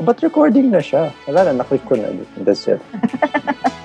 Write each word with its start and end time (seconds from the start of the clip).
But 0.00 0.22
recording 0.22 0.70
na 0.70 0.78
siya. 0.78 1.10
Wala 1.26 1.50
na, 1.50 1.62
naklik 1.64 1.82
ko 1.84 1.98
na. 1.98 2.14
That's 2.38 2.66
it. 2.70 2.80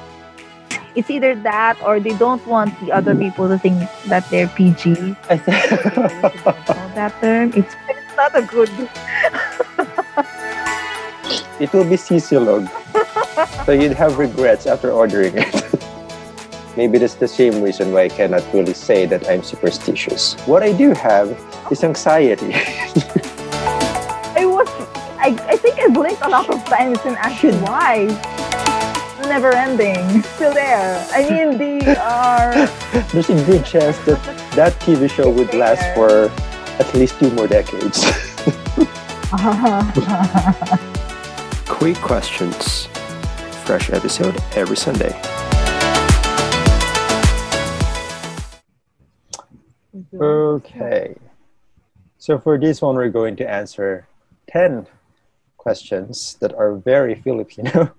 It's 0.95 1.09
either 1.09 1.33
that 1.41 1.81
or 1.81 1.99
they 1.99 2.13
don't 2.21 2.45
want 2.45 2.69
the 2.85 2.91
other 2.91 3.15
people 3.15 3.49
to 3.49 3.57
think 3.57 3.89
that 4.05 4.29
they're 4.29 4.47
PG. 4.47 5.17
I 5.29 5.37
think... 5.41 5.57
That 6.93 7.17
term. 7.21 7.49
It's, 7.57 7.73
it's 7.89 8.15
not 8.15 8.37
a 8.37 8.45
good. 8.45 8.69
it 11.59 11.73
will 11.73 11.89
be 11.89 11.97
sisilog. 11.97 12.69
so 13.65 13.71
you'd 13.71 13.97
have 13.97 14.19
regrets 14.19 14.67
after 14.67 14.91
ordering 14.91 15.33
it. 15.35 15.49
Maybe 16.77 16.99
that's 16.99 17.15
the 17.15 17.27
same 17.27 17.61
reason 17.61 17.93
why 17.93 18.03
I 18.03 18.09
cannot 18.09 18.45
really 18.53 18.73
say 18.73 19.07
that 19.07 19.27
I'm 19.29 19.41
superstitious. 19.41 20.35
What 20.45 20.61
I 20.61 20.73
do 20.73 20.93
have 20.93 21.33
is 21.71 21.83
anxiety. 21.83 22.53
I 24.37 24.45
was. 24.45 24.69
I, 25.17 25.33
I 25.49 25.57
think 25.93 26.21
I 26.21 26.23
blinked 26.23 26.23
a 26.23 26.29
lot 26.29 26.49
of 26.49 26.63
times 26.65 26.99
and 27.05 27.15
asked 27.17 27.43
why. 27.61 28.07
Never 29.27 29.53
ending. 29.53 30.23
Still 30.23 30.53
there. 30.53 31.05
I 31.11 31.29
mean, 31.29 31.57
they 31.57 31.95
are. 31.95 32.53
There's 33.13 33.29
a 33.29 33.45
good 33.45 33.65
chance 33.65 33.97
that 33.99 34.21
that 34.55 34.73
TV 34.79 35.09
show 35.09 35.29
would 35.29 35.53
last 35.53 35.83
for 35.95 36.29
at 36.79 36.93
least 36.93 37.17
two 37.19 37.31
more 37.31 37.47
decades. 37.47 38.03
Quick 41.65 41.97
questions. 41.97 42.87
Fresh 43.63 43.89
episode 43.91 44.37
every 44.55 44.75
Sunday. 44.75 45.17
Okay. 50.13 51.15
So 52.17 52.37
for 52.37 52.57
this 52.57 52.81
one, 52.81 52.95
we're 52.95 53.09
going 53.09 53.35
to 53.37 53.49
answer 53.49 54.07
10 54.47 54.87
questions 55.63 56.35
that 56.41 56.53
are 56.53 56.75
very 56.75 57.15
Filipino. 57.15 57.91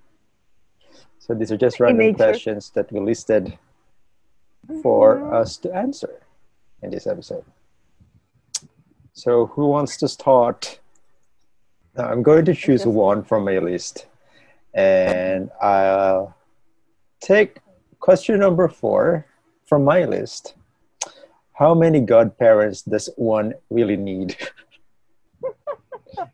so 1.19 1.35
these 1.35 1.51
are 1.51 1.57
just 1.57 1.81
random 1.81 2.15
questions 2.15 2.71
that 2.77 2.93
we 2.93 3.01
listed 3.01 3.59
for 4.83 5.33
us 5.35 5.57
to 5.57 5.75
answer 5.75 6.21
in 6.83 6.91
this 6.91 7.07
episode. 7.07 7.45
So 9.15 9.47
who 9.47 9.69
wants 9.69 9.97
to 9.99 10.09
start? 10.09 10.81
Now, 11.97 12.11
I'm 12.11 12.23
going 12.23 12.45
to 12.45 12.55
choose 12.55 12.85
one 12.85 13.25
from 13.25 13.45
my 13.45 13.59
list. 13.59 14.07
And 14.75 15.51
I'll 15.63 16.37
take 17.21 17.59
question 18.01 18.41
number 18.41 18.69
four 18.69 19.25
from 19.67 19.85
my 19.85 20.05
list. 20.05 20.55
How 21.53 21.73
many 21.75 22.01
godparents 22.01 22.83
does 22.83 23.09
one 23.17 23.55
really 23.71 23.97
need? 23.97 24.37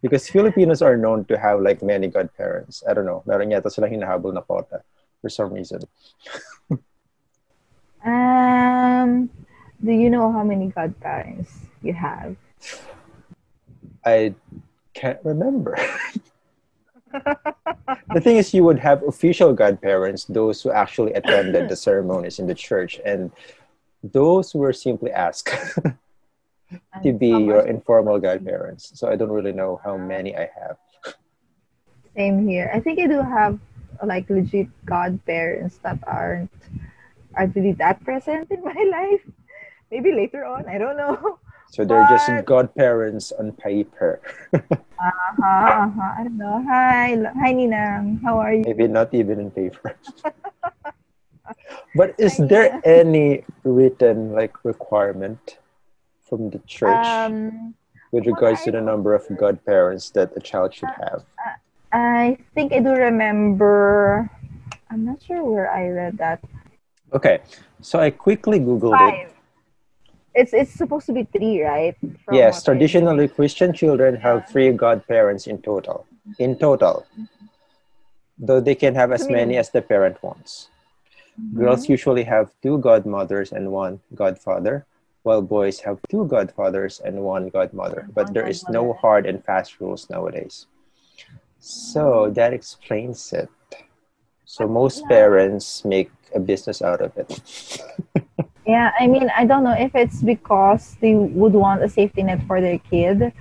because 0.02 0.28
Filipinos 0.28 0.82
are 0.82 0.96
known 0.96 1.24
to 1.26 1.38
have 1.38 1.60
like 1.60 1.82
many 1.82 2.08
godparents. 2.08 2.82
I 2.88 2.94
don't 2.94 3.06
know. 3.06 3.22
Meron 3.26 3.50
yata 3.50 3.70
silang 3.70 3.92
hinahabol 3.92 4.34
na 4.34 4.40
quota 4.40 4.82
for 5.20 5.28
some 5.28 5.52
reason. 5.52 5.82
Um, 8.02 9.28
do 9.84 9.92
you 9.92 10.08
know 10.08 10.32
how 10.32 10.42
many 10.42 10.68
godparents 10.68 11.52
you 11.82 11.92
have? 11.92 12.36
I 14.04 14.34
can't 14.94 15.18
remember. 15.22 15.76
the 17.12 18.20
thing 18.20 18.36
is, 18.36 18.54
you 18.54 18.64
would 18.64 18.78
have 18.78 19.02
official 19.02 19.52
godparents, 19.52 20.24
those 20.24 20.62
who 20.62 20.70
actually 20.70 21.12
attended 21.12 21.68
the 21.68 21.76
ceremonies 21.76 22.38
in 22.38 22.46
the 22.46 22.54
church, 22.54 23.00
and 23.04 23.30
those 24.02 24.54
were 24.54 24.72
simply 24.72 25.10
asked 25.10 25.50
to 27.02 27.12
be 27.12 27.28
your 27.28 27.66
informal 27.66 28.18
godparents. 28.18 28.92
So 28.98 29.08
I 29.08 29.16
don't 29.16 29.30
really 29.30 29.52
know 29.52 29.80
how 29.82 29.96
many 29.96 30.36
I 30.36 30.48
have. 30.54 30.76
Same 32.16 32.46
here. 32.46 32.70
I 32.74 32.80
think 32.80 32.98
I 32.98 33.06
do 33.06 33.22
have 33.22 33.58
like 34.04 34.28
legit 34.30 34.68
godparents 34.84 35.78
that 35.82 35.98
aren't 36.06 36.50
aren't 37.36 37.54
really 37.54 37.72
that 37.78 38.02
present 38.04 38.50
in 38.50 38.62
my 38.64 38.74
life. 38.90 39.22
Maybe 39.90 40.12
later 40.12 40.44
on. 40.44 40.66
I 40.68 40.78
don't 40.78 40.96
know. 40.96 41.38
So 41.70 41.84
they're 41.84 42.06
just 42.10 42.26
But- 42.26 42.46
godparents 42.46 43.32
on 43.32 43.52
paper. 43.52 44.20
Uh-huh, 45.00 45.40
uh-huh. 45.40 46.12
I 46.18 46.24
don't 46.28 46.36
know. 46.36 46.60
Hi, 46.68 47.16
hi 47.40 47.56
Ninang. 47.56 48.20
How 48.20 48.36
are 48.36 48.52
you? 48.52 48.68
Maybe 48.68 48.84
not 48.86 49.14
even 49.16 49.40
in 49.40 49.50
paper. 49.50 49.96
but 51.96 52.12
is 52.20 52.36
there 52.36 52.76
any 52.84 53.44
written 53.64 54.32
like 54.36 54.52
requirement 54.62 55.56
from 56.30 56.48
the 56.48 56.62
church 56.64 57.04
Um, 57.04 57.74
with 58.14 58.26
regards 58.26 58.62
to 58.64 58.70
the 58.70 58.80
number 58.80 59.14
of 59.14 59.26
godparents 59.36 60.10
that 60.14 60.30
a 60.36 60.40
child 60.40 60.72
should 60.72 60.94
uh, 60.94 61.10
have? 61.10 61.20
I 61.92 62.38
think 62.54 62.72
I 62.72 62.78
do 62.78 62.94
remember. 62.94 64.30
I'm 64.90 65.04
not 65.04 65.22
sure 65.22 65.42
where 65.42 65.70
I 65.70 65.90
read 65.90 66.18
that. 66.18 66.38
Okay, 67.12 67.42
so 67.82 67.98
I 67.98 68.10
quickly 68.10 68.60
googled 68.62 68.94
it. 68.94 69.26
Five. 69.26 69.34
It's 70.32 70.54
it's 70.54 70.70
supposed 70.70 71.06
to 71.10 71.12
be 71.12 71.26
three, 71.26 71.62
right? 71.66 71.98
From 71.98 72.34
Yes, 72.34 72.62
traditionally 72.62 73.26
Christian 73.26 73.74
children 73.74 74.14
have 74.22 74.46
three 74.46 74.70
godparents 74.70 75.50
in 75.50 75.58
total. 75.58 76.06
In 76.38 76.54
total, 76.54 77.02
mm-hmm. 77.18 77.26
though 78.38 78.62
they 78.62 78.78
can 78.78 78.94
have 78.94 79.10
as 79.10 79.26
many 79.26 79.58
as 79.58 79.74
the 79.74 79.82
parent 79.82 80.22
wants. 80.22 80.70
Girls 81.54 81.82
mm-hmm. 81.82 81.98
usually 81.98 82.24
have 82.24 82.54
two 82.62 82.78
godmothers 82.78 83.50
and 83.50 83.72
one 83.72 83.98
godfather, 84.14 84.86
while 85.22 85.42
boys 85.42 85.80
have 85.80 85.98
two 86.08 86.26
godfathers 86.26 87.00
and 87.04 87.20
one 87.20 87.48
godmother. 87.48 88.08
But 88.14 88.32
there 88.32 88.46
is 88.46 88.68
no 88.68 88.92
hard 88.94 89.26
and 89.26 89.44
fast 89.44 89.80
rules 89.80 90.08
nowadays. 90.08 90.66
So 91.58 92.30
that 92.34 92.52
explains 92.54 93.32
it. 93.32 93.48
So 94.44 94.66
most 94.66 95.04
parents 95.06 95.84
make 95.84 96.10
a 96.34 96.40
business 96.40 96.82
out 96.82 97.00
of 97.00 97.16
it. 97.16 97.30
Yeah, 98.66 98.92
I 99.00 99.08
mean, 99.08 99.28
I 99.36 99.46
don't 99.46 99.64
know 99.64 99.74
if 99.74 99.96
it's 99.96 100.22
because 100.22 100.94
they 101.00 101.14
would 101.16 101.54
want 101.54 101.82
a 101.82 101.88
safety 101.88 102.22
net 102.22 102.46
for 102.46 102.60
their 102.60 102.78
kid. 102.78 103.32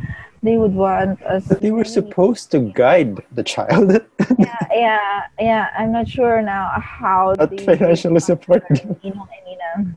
They 0.42 0.58
would 0.58 0.74
want 0.74 1.22
us. 1.22 1.46
But 1.48 1.62
they 1.62 1.70
were 1.70 1.84
supposed 1.84 2.50
to 2.52 2.60
guide 2.74 3.22
the 3.34 3.44
child, 3.44 3.92
Yeah, 4.40 4.58
yeah, 4.74 5.24
yeah. 5.40 5.68
I'm 5.78 5.92
not 5.92 6.08
sure 6.08 6.42
now 6.42 6.72
how. 6.82 7.36
not 7.38 7.60
financially 7.62 8.22
support 8.22 8.64
them. 8.70 8.96
Ninong 9.04 9.28
and 9.36 9.44
Ninang. 9.46 9.96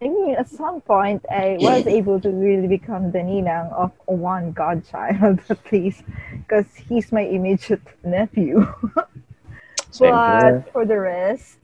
Maybe 0.00 0.32
at 0.32 0.48
some 0.48 0.80
point 0.80 1.24
I 1.30 1.56
was 1.58 1.86
able 1.98 2.20
to 2.20 2.30
really 2.30 2.68
become 2.68 3.12
the 3.12 3.18
Ninang 3.18 3.72
of 3.72 3.92
one 4.06 4.52
godchild 4.52 5.40
at 5.48 5.72
least, 5.72 6.02
because 6.32 6.66
he's 6.74 7.12
my 7.12 7.22
immediate 7.22 7.82
nephew. 8.04 8.66
But 9.98 10.72
for 10.72 10.84
the 10.84 10.98
rest, 11.00 11.58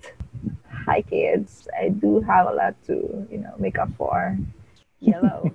hi 0.87 1.03
kids. 1.03 1.69
I 1.78 1.91
do 1.91 2.20
have 2.20 2.47
a 2.47 2.53
lot 2.53 2.75
to 2.87 3.26
you 3.31 3.38
know 3.38 3.54
make 3.59 3.78
up 3.78 3.91
for. 3.98 4.38
Yellow. 5.00 5.54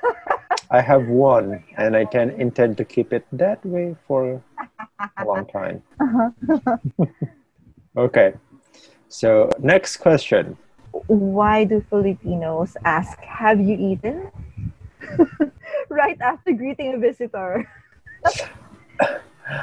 I 0.70 0.80
have 0.80 1.06
one, 1.06 1.62
and 1.78 1.96
I 1.96 2.04
can 2.04 2.30
intend 2.30 2.76
to 2.78 2.84
keep 2.84 3.12
it 3.12 3.24
that 3.32 3.64
way 3.64 3.96
for 4.06 4.42
a 5.16 5.24
long 5.24 5.46
time. 5.46 5.82
Uh-huh. 6.00 6.76
okay. 7.96 8.34
So 9.08 9.48
next 9.58 9.98
question. 9.98 10.58
Why 11.06 11.64
do 11.64 11.84
Filipinos 11.90 12.76
ask, 12.84 13.18
"Have 13.20 13.60
you 13.60 13.76
eaten?" 13.76 14.30
right 15.90 16.18
after 16.20 16.52
greeting 16.52 16.94
a 16.94 16.98
visitor. 16.98 17.68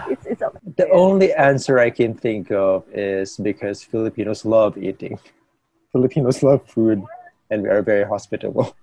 it's 0.09 0.25
it's 0.25 0.44
The 0.77 0.89
only 0.91 1.33
answer 1.33 1.79
I 1.79 1.89
can 1.89 2.13
think 2.13 2.51
of 2.51 2.88
is 2.94 3.38
because 3.38 3.83
Filipinos 3.83 4.45
love 4.45 4.77
eating. 4.77 5.19
Filipinos 5.91 6.41
love 6.41 6.66
food, 6.66 7.03
and 7.50 7.63
we 7.63 7.69
are 7.69 7.81
very 7.81 8.03
hospitable. 8.03 8.75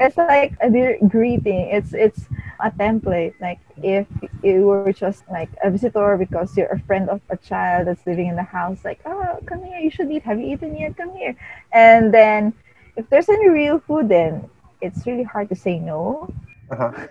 It's 0.00 0.16
like 0.16 0.54
a 0.60 0.70
greeting. 1.06 1.68
It's 1.70 1.92
it's 1.94 2.26
a 2.60 2.70
template. 2.70 3.34
Like 3.40 3.60
if 3.82 4.06
you 4.42 4.66
were 4.66 4.92
just 4.92 5.24
like 5.30 5.50
a 5.62 5.70
visitor 5.70 6.16
because 6.16 6.56
you're 6.56 6.72
a 6.72 6.80
friend 6.80 7.08
of 7.08 7.20
a 7.30 7.36
child 7.36 7.86
that's 7.86 8.06
living 8.06 8.28
in 8.28 8.36
the 8.36 8.42
house, 8.42 8.84
like 8.84 9.00
oh 9.06 9.38
come 9.46 9.64
here, 9.64 9.78
you 9.78 9.90
should 9.90 10.10
eat. 10.10 10.22
Have 10.22 10.40
you 10.40 10.54
eaten 10.54 10.76
yet? 10.76 10.96
Come 10.96 11.14
here. 11.16 11.36
And 11.72 12.12
then 12.12 12.52
if 12.96 13.08
there's 13.10 13.28
any 13.28 13.48
real 13.48 13.78
food, 13.80 14.08
then 14.08 14.48
it's 14.80 15.06
really 15.06 15.22
hard 15.24 15.48
to 15.50 15.56
say 15.56 15.78
no. 15.78 16.32
Uh-huh. 16.70 17.06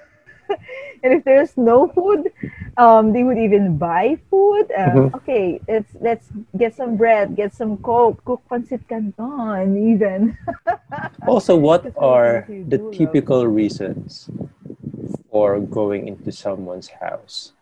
And 1.04 1.14
if 1.14 1.24
there's 1.24 1.58
no 1.58 1.88
food, 1.88 2.32
um, 2.78 3.12
they 3.14 3.24
would 3.24 3.38
even 3.38 3.78
buy 3.78 4.18
food. 4.30 4.70
Um, 4.78 5.10
Mhm. 5.10 5.16
Okay, 5.22 5.60
let's 5.68 5.92
let's 6.02 6.28
get 6.58 6.76
some 6.76 6.96
bread, 6.98 7.36
get 7.36 7.54
some 7.54 7.78
coke, 7.82 8.24
cook 8.26 8.42
pancit 8.50 8.86
canton, 8.88 9.78
even. 9.78 10.38
Also, 11.28 11.56
what 11.56 11.86
are 11.98 12.46
the 12.68 12.78
love 12.78 12.92
typical 12.94 13.48
reasons 13.48 14.30
for 15.30 15.60
going 15.60 16.08
into 16.08 16.32
someone's 16.32 16.90
house? 16.90 17.54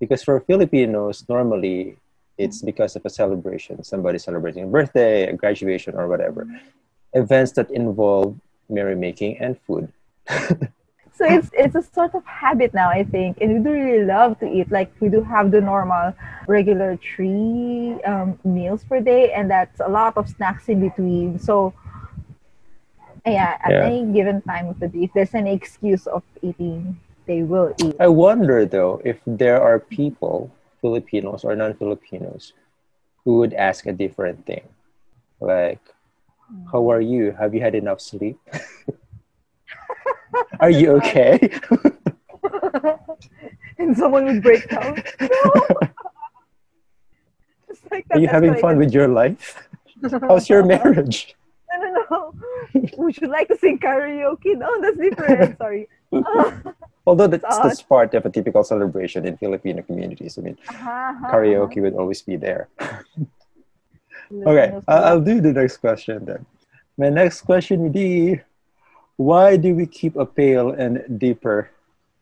Because 0.00 0.22
for 0.22 0.40
Filipinos, 0.40 1.24
normally 1.28 1.96
it's 2.38 2.62
because 2.62 2.94
of 2.96 3.04
a 3.04 3.10
celebration, 3.10 3.82
somebody 3.82 4.18
celebrating 4.18 4.64
a 4.64 4.66
birthday, 4.66 5.26
a 5.28 5.32
graduation, 5.32 5.94
or 5.96 6.06
whatever. 6.06 6.46
Events 7.14 7.52
that 7.52 7.70
involve 7.70 8.36
merrymaking 8.68 9.38
and 9.40 9.58
food. 9.66 9.92
so 11.18 11.26
it's 11.26 11.50
it's 11.52 11.74
a 11.74 11.82
sort 11.82 12.14
of 12.14 12.24
habit 12.24 12.72
now, 12.72 12.88
I 12.88 13.02
think, 13.02 13.38
and 13.40 13.48
we 13.54 13.58
do 13.58 13.72
really 13.74 14.06
love 14.06 14.38
to 14.38 14.46
eat. 14.46 14.70
Like 14.70 14.94
we 15.00 15.08
do 15.08 15.22
have 15.26 15.50
the 15.50 15.60
normal, 15.60 16.14
regular 16.46 16.96
three 16.96 17.98
um, 18.06 18.38
meals 18.44 18.84
per 18.84 19.00
day, 19.00 19.32
and 19.32 19.50
that's 19.50 19.80
a 19.80 19.88
lot 19.88 20.16
of 20.16 20.28
snacks 20.30 20.68
in 20.68 20.78
between. 20.78 21.38
So 21.40 21.74
yeah, 23.26 23.58
at 23.64 23.72
Yeah. 23.72 23.86
any 23.90 24.06
given 24.14 24.40
time 24.42 24.68
of 24.68 24.78
the 24.78 24.86
day, 24.86 25.04
if 25.04 25.12
there's 25.12 25.34
any 25.34 25.52
excuse 25.52 26.06
of 26.06 26.22
eating, 26.40 26.96
they 27.26 27.42
will 27.42 27.74
eat. 27.82 27.96
I 27.98 28.06
wonder 28.08 28.64
though 28.64 29.02
if 29.04 29.18
there 29.26 29.60
are 29.60 29.80
people, 29.82 30.54
Filipinos 30.80 31.42
or 31.44 31.56
non-Filipinos, 31.56 32.52
who 33.24 33.38
would 33.42 33.52
ask 33.54 33.86
a 33.86 33.92
different 33.92 34.46
thing, 34.46 34.62
like, 35.42 35.82
"How 36.70 36.86
are 36.94 37.02
you? 37.02 37.32
Have 37.34 37.54
you 37.54 37.60
had 37.60 37.74
enough 37.74 38.00
sleep? 38.00 38.38
are 40.60 40.70
you 40.70 40.92
okay?" 40.98 41.50
and 43.78 43.96
someone 43.96 44.24
would 44.26 44.42
break 44.42 44.68
down. 44.68 45.02
It's 47.68 47.80
like 47.90 48.06
are 48.10 48.18
you 48.18 48.28
having 48.28 48.54
fun 48.56 48.78
with 48.78 48.92
your 48.92 49.08
life? 49.08 49.68
How's 50.22 50.48
your 50.48 50.64
marriage? 50.74 51.34
No, 51.70 51.76
no, 51.84 52.04
no. 52.10 52.34
Would 52.96 53.20
you 53.20 53.28
like 53.28 53.48
to 53.48 53.56
sing 53.58 53.78
karaoke? 53.78 54.56
No, 54.56 54.80
that's 54.80 54.96
different. 54.96 55.58
Sorry. 55.58 55.88
Although 57.06 57.26
that's, 57.26 57.58
that's 57.58 57.82
part 57.82 58.14
of 58.14 58.24
a 58.26 58.30
typical 58.30 58.64
celebration 58.64 59.26
in 59.26 59.36
Filipino 59.36 59.82
communities. 59.82 60.38
I 60.38 60.42
mean, 60.42 60.58
Uh-huh, 60.68 61.12
karaoke 61.32 61.80
would 61.82 61.94
always 61.94 62.22
be 62.22 62.36
there. 62.36 62.68
uh-huh. 62.80 63.24
Okay, 64.46 64.78
I'll 64.88 65.20
do 65.20 65.40
the 65.40 65.52
next 65.52 65.78
question 65.78 66.24
then. 66.24 66.44
My 66.98 67.08
next 67.08 67.42
question 67.42 67.80
would 67.80 67.92
be 67.92 68.40
why 69.18 69.56
do 69.56 69.74
we 69.74 69.86
keep 69.86 70.16
a 70.16 70.24
pail 70.24 70.70
and 70.70 71.18
dipper 71.18 71.70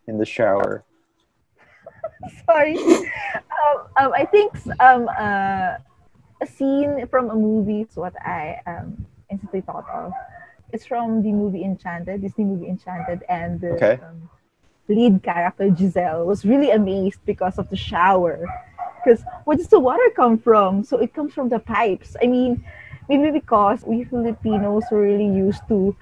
in 0.09 0.19
the 0.19 0.25
shower? 0.27 0.83
Sorry. 2.47 2.77
Um, 2.79 3.77
um, 3.99 4.13
I 4.15 4.25
think 4.25 4.53
um, 4.81 5.09
uh, 5.09 5.77
a 6.41 6.47
scene 6.47 7.07
from 7.09 7.31
a 7.31 7.35
movie 7.35 7.83
is 7.83 7.97
what 7.97 8.15
I 8.23 8.61
um, 8.67 9.07
instantly 9.31 9.61
thought 9.61 9.89
of. 9.93 10.13
It's 10.73 10.87
from 10.87 11.23
the 11.23 11.33
movie 11.33 11.65
Enchanted, 11.65 12.23
Disney 12.23 12.45
movie 12.45 12.69
Enchanted, 12.69 13.23
and 13.29 13.61
the 13.61 13.75
Okay. 13.75 14.01
um, 14.03 14.29
lead 14.89 15.23
character 15.23 15.75
Giselle 15.75 16.25
was 16.25 16.45
really 16.45 16.71
amazed 16.71 17.21
because 17.27 17.59
of 17.59 17.69
the 17.69 17.77
shower. 17.77 18.45
Because 19.05 19.23
where 19.45 19.57
does 19.57 19.69
the 19.69 19.81
water 19.81 20.11
come 20.17 20.39
from? 20.39 20.83
So 20.83 20.99
it 20.99 21.15
comes 21.15 21.35
from 21.35 21.49
the 21.49 21.59
pipes. 21.59 22.17
I 22.23 22.27
mean, 22.27 22.65
maybe 23.09 23.31
because 23.31 23.85
we 23.85 24.05
Filipinos 24.05 24.85
were 24.91 25.03
really 25.03 25.27
used 25.29 25.67
to 25.69 25.95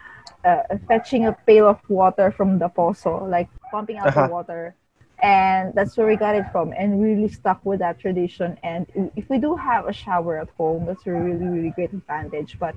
uh, 0.45 0.63
fetching 0.89 1.27
a 1.27 1.33
pail 1.47 1.67
of 1.69 1.79
water 1.89 2.31
from 2.31 2.59
the 2.59 2.69
pozo, 2.69 3.29
like 3.29 3.49
pumping 3.71 3.97
out 3.99 4.09
Uh-huh. 4.09 4.27
the 4.27 4.33
water. 4.33 4.75
And 5.23 5.73
that's 5.75 5.97
where 5.97 6.07
we 6.07 6.17
got 6.17 6.35
it 6.35 6.45
from, 6.53 6.75
and 6.77 7.01
really 7.03 7.29
stuck 7.29 7.65
with 7.65 7.79
that 7.81 7.99
tradition. 7.99 8.59
And 8.63 8.87
if 9.17 9.31
we 9.31 9.39
do 9.39 9.57
have 9.57 9.87
a 9.87 9.93
shower 9.93 10.39
at 10.39 10.51
home, 10.59 10.85
that's 10.87 11.07
a 11.07 11.13
really, 11.13 11.47
really 11.47 11.71
great 11.71 11.93
advantage. 11.93 12.59
But 12.59 12.75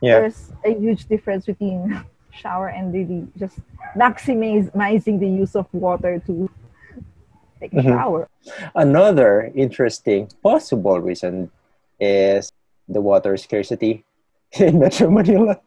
Yeah. 0.00 0.20
there's 0.20 0.52
a 0.64 0.74
huge 0.74 1.06
difference 1.06 1.46
between 1.46 1.80
shower 2.30 2.68
and 2.68 2.92
really 2.94 3.26
just 3.36 3.58
maximizing 3.96 5.18
the 5.18 5.28
use 5.28 5.56
of 5.56 5.66
water 5.72 6.18
to 6.26 6.48
take 7.60 7.72
a 7.72 7.76
Mhm. 7.76 7.94
shower. 7.94 8.28
Another 8.74 9.50
interesting 9.54 10.28
possible 10.42 11.00
reason 11.00 11.50
is 11.98 12.50
the 12.88 13.00
water 13.00 13.36
scarcity 13.36 14.04
in 14.60 14.78
Metro 14.78 15.10
Manila. 15.10 15.60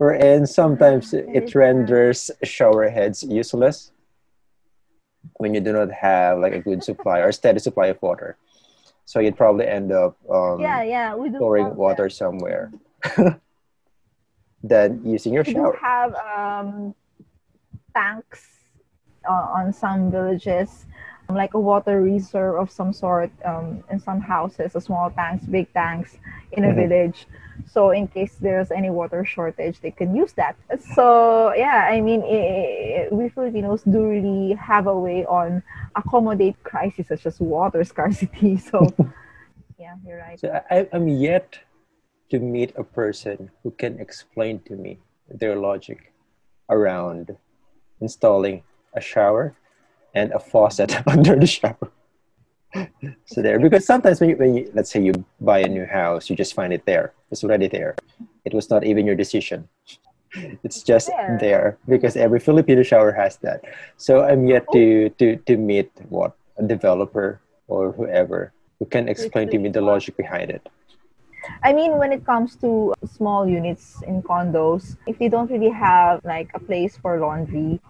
And 0.00 0.48
sometimes 0.48 1.10
That 1.10 1.28
it 1.28 1.54
renders 1.54 2.30
shower 2.42 2.88
heads 2.88 3.22
useless 3.22 3.90
when 5.38 5.54
you 5.54 5.60
do 5.60 5.72
not 5.72 5.90
have 5.92 6.38
like 6.38 6.52
a 6.52 6.60
good 6.60 6.82
supply 6.84 7.20
or 7.20 7.32
steady 7.32 7.58
supply 7.58 7.86
of 7.88 8.00
water. 8.02 8.36
So 9.04 9.20
you'd 9.20 9.36
probably 9.36 9.66
end 9.66 9.92
up 9.92 10.16
um, 10.30 10.60
yeah, 10.60 10.82
yeah, 10.82 11.14
we 11.14 11.28
do 11.28 11.36
storing 11.36 11.66
have 11.66 11.76
water 11.76 12.08
somewhere 12.08 12.72
than 14.62 15.00
using 15.04 15.32
your 15.34 15.44
that. 15.44 15.48
We 15.48 15.54
do 15.54 15.60
shower. 15.60 15.76
have 15.80 16.14
um, 16.14 16.94
tanks 17.94 18.46
uh, 19.28 19.32
on 19.32 19.72
some 19.72 20.10
villages, 20.10 20.86
like 21.28 21.54
a 21.54 21.60
water 21.60 22.00
reserve 22.00 22.56
of 22.60 22.70
some 22.70 22.92
sort 22.92 23.30
um, 23.44 23.84
in 23.90 23.98
some 24.00 24.20
houses, 24.20 24.74
a 24.74 24.80
small 24.80 25.10
tanks, 25.10 25.44
big 25.44 25.72
tanks 25.72 26.16
in 26.52 26.64
a 26.64 26.68
Mhm. 26.68 26.76
village. 26.76 27.26
So 27.66 27.90
in 27.90 28.08
case 28.08 28.36
there's 28.40 28.70
any 28.70 28.90
water 28.90 29.24
shortage, 29.24 29.80
they 29.80 29.90
can 29.90 30.14
use 30.14 30.32
that. 30.34 30.56
So 30.94 31.52
yeah, 31.54 31.88
I 31.90 32.00
mean, 32.00 32.22
i 32.22 33.08
we 33.10 33.28
Filipinos 33.28 33.82
do 33.82 34.06
really 34.06 34.54
have 34.54 34.86
a 34.86 34.98
way 34.98 35.24
on 35.26 35.62
accommodate 35.96 36.56
crises 36.62 37.08
such 37.08 37.26
as 37.26 37.40
water 37.40 37.84
scarcity. 37.92 38.56
So 38.58 38.86
yeah, 39.78 39.96
you're 40.06 40.18
right. 40.18 40.38
So 40.38 40.60
I, 40.70 40.88
I'm 40.92 41.08
yet 41.08 41.58
to 42.30 42.38
meet 42.38 42.72
a 42.76 42.84
person 42.84 43.50
who 43.62 43.70
can 43.70 44.00
explain 44.00 44.60
to 44.60 44.74
me 44.74 44.98
their 45.28 45.56
logic 45.56 46.12
around 46.68 47.36
installing 48.00 48.62
a 48.94 49.00
shower 49.00 49.54
and 50.14 50.32
a 50.32 50.38
faucet 50.38 50.96
under 51.06 51.36
the 51.36 51.46
shower. 51.46 51.90
So 53.26 53.42
there, 53.42 53.58
because 53.58 53.86
sometimes 53.86 54.20
when 54.20 54.30
you, 54.30 54.36
when 54.36 54.54
you, 54.54 54.70
let's 54.74 54.90
say 54.90 55.02
you 55.02 55.12
buy 55.40 55.60
a 55.60 55.68
new 55.68 55.86
house, 55.86 56.28
you 56.28 56.36
just 56.36 56.54
find 56.54 56.72
it 56.72 56.84
there. 56.86 57.12
It's 57.30 57.44
already 57.44 57.68
there. 57.68 57.96
It 58.44 58.54
was 58.54 58.70
not 58.70 58.84
even 58.84 59.06
your 59.06 59.14
decision. 59.14 59.68
It's 60.64 60.82
just 60.82 61.08
There. 61.08 61.38
there 61.40 61.78
because 61.88 62.16
every 62.16 62.40
Filipino 62.40 62.82
shower 62.82 63.12
has 63.12 63.36
that. 63.38 63.62
So 63.96 64.22
I'm 64.22 64.46
yet 64.46 64.66
to 64.72 65.06
oh. 65.06 65.08
to 65.18 65.36
to 65.46 65.56
meet 65.56 65.90
what 66.08 66.34
a 66.58 66.64
developer 66.66 67.40
or 67.68 67.92
whoever 67.92 68.52
who 68.78 68.86
can 68.86 69.08
explain 69.08 69.48
to 69.50 69.58
me 69.58 69.68
the 69.70 69.80
logic 69.80 70.16
behind 70.16 70.50
it. 70.50 70.66
I 71.62 71.72
mean, 71.72 71.98
when 71.98 72.10
it 72.10 72.24
comes 72.24 72.56
to 72.56 72.94
small 73.06 73.46
units 73.46 74.02
in 74.08 74.22
condos, 74.22 74.96
if 75.06 75.18
they 75.18 75.28
don't 75.28 75.50
really 75.50 75.70
have 75.70 76.24
like 76.24 76.50
a 76.54 76.58
place 76.58 76.96
for 76.96 77.20
laundry, 77.20 77.80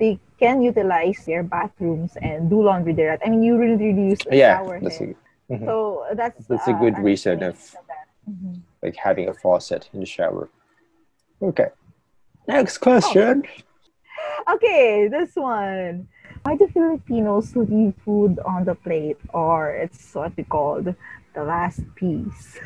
they 0.00 0.18
can 0.40 0.62
utilize 0.62 1.22
their 1.26 1.42
bathrooms 1.44 2.16
and 2.20 2.48
do 2.48 2.62
laundry 2.62 2.94
there. 2.94 3.18
I 3.24 3.28
mean, 3.28 3.42
you 3.44 3.58
really, 3.60 3.76
really 3.76 4.06
use 4.16 4.24
a 4.26 4.34
Yeah, 4.34 4.56
shower 4.56 4.80
that's 4.80 5.00
a, 5.00 5.14
mhm. 5.52 5.66
So 5.66 6.06
that's 6.14 6.46
That's 6.48 6.66
a 6.66 6.72
uh, 6.72 6.80
good 6.80 6.98
reason 6.98 7.42
of-. 7.44 7.60
Mhm. 8.28 8.60
like 8.82 8.96
having 8.96 9.28
a 9.28 9.34
faucet 9.34 9.90
in 9.92 10.00
the 10.00 10.06
shower. 10.06 10.48
Okay. 11.42 11.68
Next 12.48 12.78
question. 12.78 13.44
Okay, 14.48 15.08
this 15.08 15.36
one. 15.36 16.08
Why 16.42 16.56
do 16.56 16.66
Filipinos 16.68 17.54
leave 17.56 17.94
food 18.04 18.38
on 18.44 18.64
the 18.64 18.74
plate, 18.74 19.18
or 19.32 19.70
it's 19.70 20.14
what 20.14 20.32
we 20.36 20.44
call 20.44 20.82
the 20.82 21.42
last 21.44 21.80
piece? 21.94 22.58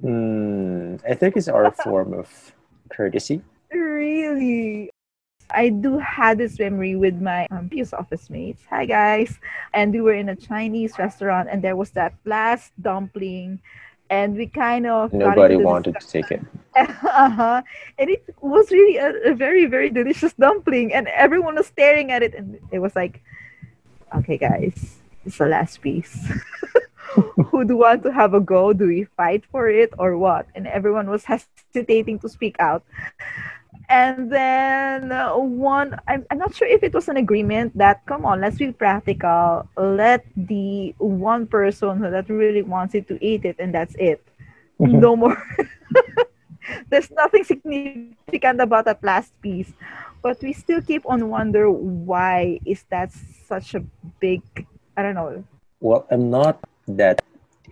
Hmm, 0.00 0.96
I 1.06 1.14
think 1.14 1.36
it's 1.36 1.48
our 1.48 1.70
form 1.70 2.14
of 2.14 2.28
courtesy. 2.88 3.42
Really? 3.70 4.90
I 5.52 5.68
do 5.68 5.98
have 5.98 6.38
this 6.38 6.58
memory 6.58 6.96
with 6.96 7.20
my 7.20 7.46
um, 7.50 7.68
previous 7.68 7.92
office 7.92 8.30
mates. 8.30 8.62
Hi, 8.70 8.86
guys. 8.86 9.38
And 9.74 9.92
we 9.92 10.00
were 10.00 10.14
in 10.14 10.28
a 10.28 10.36
Chinese 10.36 10.98
restaurant, 10.98 11.48
and 11.50 11.62
there 11.62 11.76
was 11.76 11.90
that 11.90 12.14
last 12.24 12.72
dumpling. 12.80 13.60
And 14.10 14.36
we 14.36 14.46
kind 14.46 14.86
of 14.86 15.12
Nobody 15.12 15.56
wanted 15.56 16.00
to 16.00 16.06
take 16.06 16.30
it. 16.30 16.40
uh-huh. 16.76 17.62
And 17.98 18.10
it 18.10 18.24
was 18.40 18.70
really 18.70 18.96
a, 18.96 19.30
a 19.30 19.34
very, 19.34 19.66
very 19.66 19.90
delicious 19.90 20.32
dumpling. 20.32 20.92
And 20.92 21.06
everyone 21.08 21.54
was 21.54 21.68
staring 21.68 22.10
at 22.10 22.22
it. 22.22 22.34
And 22.34 22.58
it 22.72 22.80
was 22.80 22.96
like, 22.96 23.22
okay, 24.16 24.36
guys, 24.36 24.98
it's 25.24 25.38
the 25.38 25.46
last 25.46 25.80
piece. 25.80 26.26
Who 27.50 27.64
do 27.64 27.76
want 27.76 28.02
to 28.04 28.12
have 28.12 28.34
a 28.34 28.40
go? 28.40 28.72
Do 28.72 28.86
we 28.86 29.04
fight 29.16 29.44
for 29.50 29.68
it 29.68 29.92
or 29.98 30.16
what? 30.16 30.46
And 30.54 30.66
everyone 30.66 31.10
was 31.10 31.24
hesitating 31.24 32.18
to 32.20 32.28
speak 32.28 32.56
out. 32.58 32.84
And 33.90 34.30
then 34.30 35.10
uh, 35.10 35.36
one, 35.36 35.98
I'm, 36.06 36.24
I'm 36.30 36.38
not 36.38 36.54
sure 36.54 36.68
if 36.68 36.82
it 36.84 36.94
was 36.94 37.08
an 37.08 37.16
agreement 37.16 37.76
that, 37.76 38.06
come 38.06 38.24
on, 38.24 38.40
let's 38.40 38.56
be 38.58 38.70
practical. 38.70 39.66
Let 39.76 40.24
the 40.36 40.94
one 40.98 41.46
person 41.46 41.98
who 41.98 42.10
that 42.10 42.28
really 42.30 42.62
wants 42.62 42.94
it 42.94 43.08
to 43.08 43.18
eat 43.24 43.44
it, 43.44 43.56
and 43.58 43.74
that's 43.74 43.94
it. 43.98 44.22
Mhm. 44.80 45.00
No 45.02 45.16
more. 45.16 45.36
There's 46.90 47.10
nothing 47.10 47.42
significant 47.44 48.60
about 48.60 48.84
that 48.84 49.02
last 49.02 49.32
piece. 49.42 49.72
But 50.22 50.40
we 50.42 50.52
still 50.52 50.82
keep 50.82 51.02
on 51.08 51.28
wonder 51.28 51.70
why 51.70 52.60
is 52.64 52.84
that 52.90 53.10
such 53.12 53.74
a 53.74 53.82
big, 54.20 54.42
I 54.96 55.02
don't 55.02 55.14
know. 55.14 55.44
Well, 55.80 56.06
I'm 56.10 56.30
not 56.30 56.60
that 56.86 57.22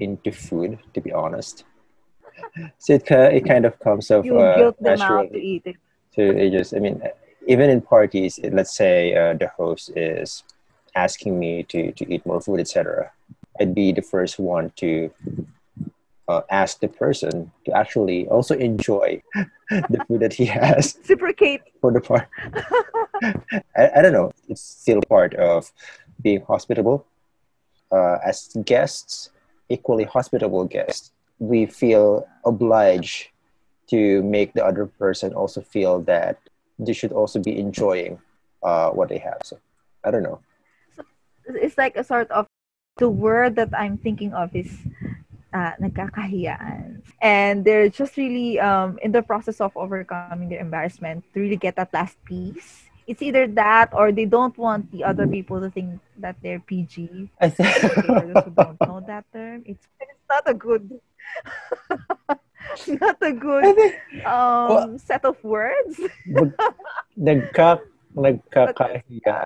into 0.00 0.32
food, 0.32 0.78
to 0.94 1.00
be 1.00 1.12
honest. 1.12 1.64
So 2.78 2.94
it, 2.94 3.06
ki- 3.06 3.14
it 3.38 3.44
kind 3.46 3.64
of 3.66 3.78
comes 3.78 4.10
of 4.10 4.25
You 4.25 4.38
uh, 4.38 4.56
guilt 4.56 4.78
them 4.82 5.00
out 5.02 5.32
to 5.32 5.38
eat 5.38 5.62
it. 5.66 5.76
It 6.18 6.50
just, 6.50 6.75
I 6.75 6.78
mean, 6.80 7.02
even 7.46 7.70
in 7.70 7.80
parties, 7.80 8.38
let's 8.52 8.75
say 8.75 9.14
uh, 9.14 9.34
the 9.34 9.48
host 9.48 9.90
is 9.96 10.42
asking 10.94 11.38
me 11.38 11.62
to, 11.64 11.92
to 11.92 12.12
eat 12.12 12.26
more 12.26 12.40
food, 12.40 12.60
etc. 12.60 13.12
I'd 13.60 13.75
be 13.75 13.92
the 13.92 14.02
first 14.02 14.38
one 14.38 14.72
to 14.76 15.10
uh, 16.28 16.42
ask 16.50 16.80
the 16.80 16.88
person 16.88 17.50
to 17.64 17.72
actually 17.76 18.28
also 18.28 18.54
enjoy 18.56 19.22
the 19.70 20.04
food 20.06 20.20
that 20.20 20.32
he 20.32 20.44
has 20.46 20.96
Reciprocate. 21.02 21.62
for 21.80 21.92
the 21.92 22.00
part. 22.00 22.28
I, 23.76 23.90
I 23.96 24.02
don't 24.02 24.12
know. 24.12 24.32
It's 24.48 24.60
still 24.62 25.00
part 25.08 25.34
of 25.34 25.72
being 26.22 26.42
hospitable. 26.42 27.06
Uh, 27.90 28.18
as 28.25 28.50
guests, 28.64 29.30
equally 29.68 30.04
hospitable 30.04 30.64
guests, 30.64 31.12
we 31.38 31.64
feel 31.66 32.26
obliged 32.44 33.28
to 33.90 34.23
make 34.23 34.52
the 34.52 34.64
other 34.64 34.87
person 34.87 35.33
also 35.33 35.61
feel 35.61 36.00
that 36.02 36.38
they 36.78 36.92
should 36.92 37.12
also 37.12 37.40
be 37.40 37.59
enjoying 37.59 38.18
uh, 38.62 38.90
what 38.90 39.09
they 39.09 39.18
have. 39.18 39.40
So 39.45 39.59
I 40.04 40.11
don't 40.11 40.23
know. 40.23 40.40
It's 41.47 41.78
like 41.78 41.97
a 41.97 42.04
sort 42.04 42.30
of 42.30 42.47
the 42.99 43.09
word 43.09 43.57
that 43.57 43.71
I'm 43.73 43.97
thinking 43.97 44.35
of 44.35 44.54
is 44.54 44.71
uh, 45.52 45.73
nagkakahiyaan. 45.80 47.02
And 47.23 47.64
they're 47.64 47.88
just 47.88 48.16
really 48.16 48.61
um, 48.61 48.99
in 49.02 49.12
the 49.12 49.23
process 49.23 49.61
of 49.61 49.76
overcoming 49.76 50.49
their 50.49 50.61
embarrassment 50.61 51.25
to 51.35 51.40
really 51.40 51.57
get 51.57 51.76
that 51.76 51.92
last 51.92 52.23
piece. 52.25 52.85
It's 53.07 53.23
either 53.23 53.47
that 53.57 53.95
or 53.95 54.12
they 54.12 54.26
don't 54.26 54.57
want 54.59 54.92
the 54.92 55.02
other 55.02 55.26
people 55.26 55.61
to 55.62 55.71
think 55.71 56.00
that 56.18 56.37
they're 56.42 56.61
PG. 56.61 57.30
I 57.40 57.49
think 57.49 57.73
for 58.04 58.21
those 58.21 58.45
who 58.45 58.50
don't 58.52 58.76
know 58.85 59.00
that 59.07 59.25
term, 59.33 59.64
it's 59.64 59.88
it's 59.99 60.28
not 60.28 60.45
a 60.45 60.52
good 60.52 61.00
not 63.00 63.16
a 63.22 63.32
good 63.32 63.76
um 64.25 64.98
set 64.98 65.25
of 65.25 65.37
words. 65.42 66.00
nagka, 67.18 67.80
nagkakahiya 68.14 69.37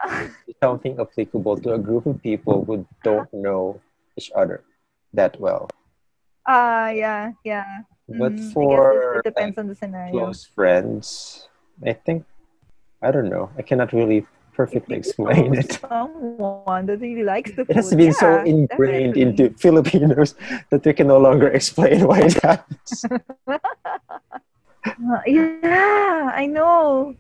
is 0.49 0.57
something 0.63 0.99
applicable 1.01 1.57
to 1.59 1.75
a 1.75 1.79
group 1.79 2.07
of 2.07 2.21
people 2.23 2.65
who 2.65 2.87
don't 3.03 3.33
know 3.33 3.81
each 4.17 4.31
other 4.35 4.63
that 5.13 5.39
well. 5.41 5.69
Ah, 6.47 6.91
yeah, 6.91 7.33
yeah. 7.45 7.87
But 8.09 8.35
Mhm. 8.35 8.53
For 8.53 9.15
it, 9.15 9.19
it 9.19 9.25
depends 9.25 9.57
like, 9.57 9.63
on 9.63 9.67
the 9.69 9.77
scenario. 9.77 10.13
close 10.13 10.45
friends, 10.45 11.07
I 11.81 11.93
think 11.95 12.27
I 13.03 13.11
don't 13.11 13.31
know. 13.31 13.51
I 13.59 13.63
cannot 13.63 13.93
really 13.93 14.27
perfectly 14.53 14.97
explain 14.97 15.55
it. 15.55 15.81
Someone 15.81 16.87
that 16.87 17.01
really 17.01 17.25
likes 17.25 17.51
the 17.53 17.65
food. 17.65 17.71
It 17.71 17.77
has 17.77 17.95
been 17.95 18.13
so 18.13 18.43
ingrained 18.45 19.15
definitely. 19.15 19.23
into 19.23 19.59
Filipinos 19.59 20.35
that 20.71 20.85
we 20.85 20.93
can 20.93 21.09
no 21.09 21.19
longer 21.19 21.49
explain 21.49 22.07
why 22.07 22.21
it 22.21 22.43
happens. 22.43 23.05
Uh, 24.85 25.23
yeah, 25.27 26.33
I 26.35 26.47
know. 26.47 27.15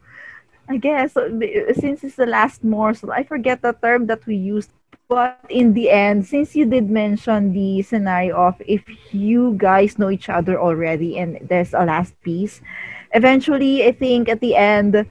I 0.69 0.77
guess 0.77 1.15
so, 1.15 1.31
since 1.79 2.03
it's 2.03 2.17
the 2.17 2.27
last 2.27 2.65
morsel, 2.65 3.12
I 3.12 3.23
forget 3.23 3.62
the 3.62 3.73
term 3.73 4.07
that 4.07 4.27
we 4.27 4.35
used. 4.35 4.71
But 5.09 5.39
in 5.49 5.75
the 5.75 5.91
end, 5.91 6.27
since 6.27 6.57
you 6.57 6.65
did 6.65 6.91
mention 6.91 7.53
the 7.53 7.83
scenario 7.83 8.35
of 8.35 8.61
if 8.67 8.83
you 9.12 9.55
guys 9.59 9.99
know 9.99 10.11
each 10.11 10.29
other 10.29 10.59
already 10.59 11.19
and 11.19 11.39
there's 11.47 11.75
a 11.75 11.85
last 11.85 12.19
piece, 12.23 12.61
eventually, 13.12 13.87
I 13.87 13.93
think 13.93 14.29
at 14.29 14.41
the 14.41 14.57
end, 14.57 15.07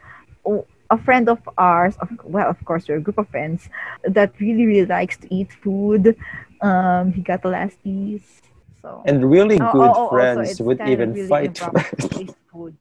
a 0.91 0.97
friend 0.99 1.29
of 1.29 1.39
ours, 1.57 1.95
of, 1.97 2.09
well, 2.23 2.49
of 2.49 2.63
course, 2.65 2.87
we're 2.87 2.97
a 2.97 3.01
group 3.01 3.17
of 3.17 3.29
friends 3.29 3.69
that 4.03 4.33
really, 4.39 4.65
really 4.65 4.85
likes 4.85 5.17
to 5.17 5.33
eat 5.33 5.51
food. 5.63 6.15
Um, 6.61 7.13
he 7.13 7.21
got 7.21 7.41
the 7.41 7.49
last 7.49 7.81
piece. 7.83 8.41
So 8.81 9.01
And 9.05 9.29
really 9.31 9.57
Oh, 9.59 9.71
good 9.71 9.93
oh, 9.95 10.05
oh, 10.05 10.09
friends 10.09 10.61
would 10.61 10.81
even 10.81 11.13
really 11.13 11.27
fight 11.27 11.57
for 11.57 11.71
it. 11.79 12.35
food. 12.51 12.75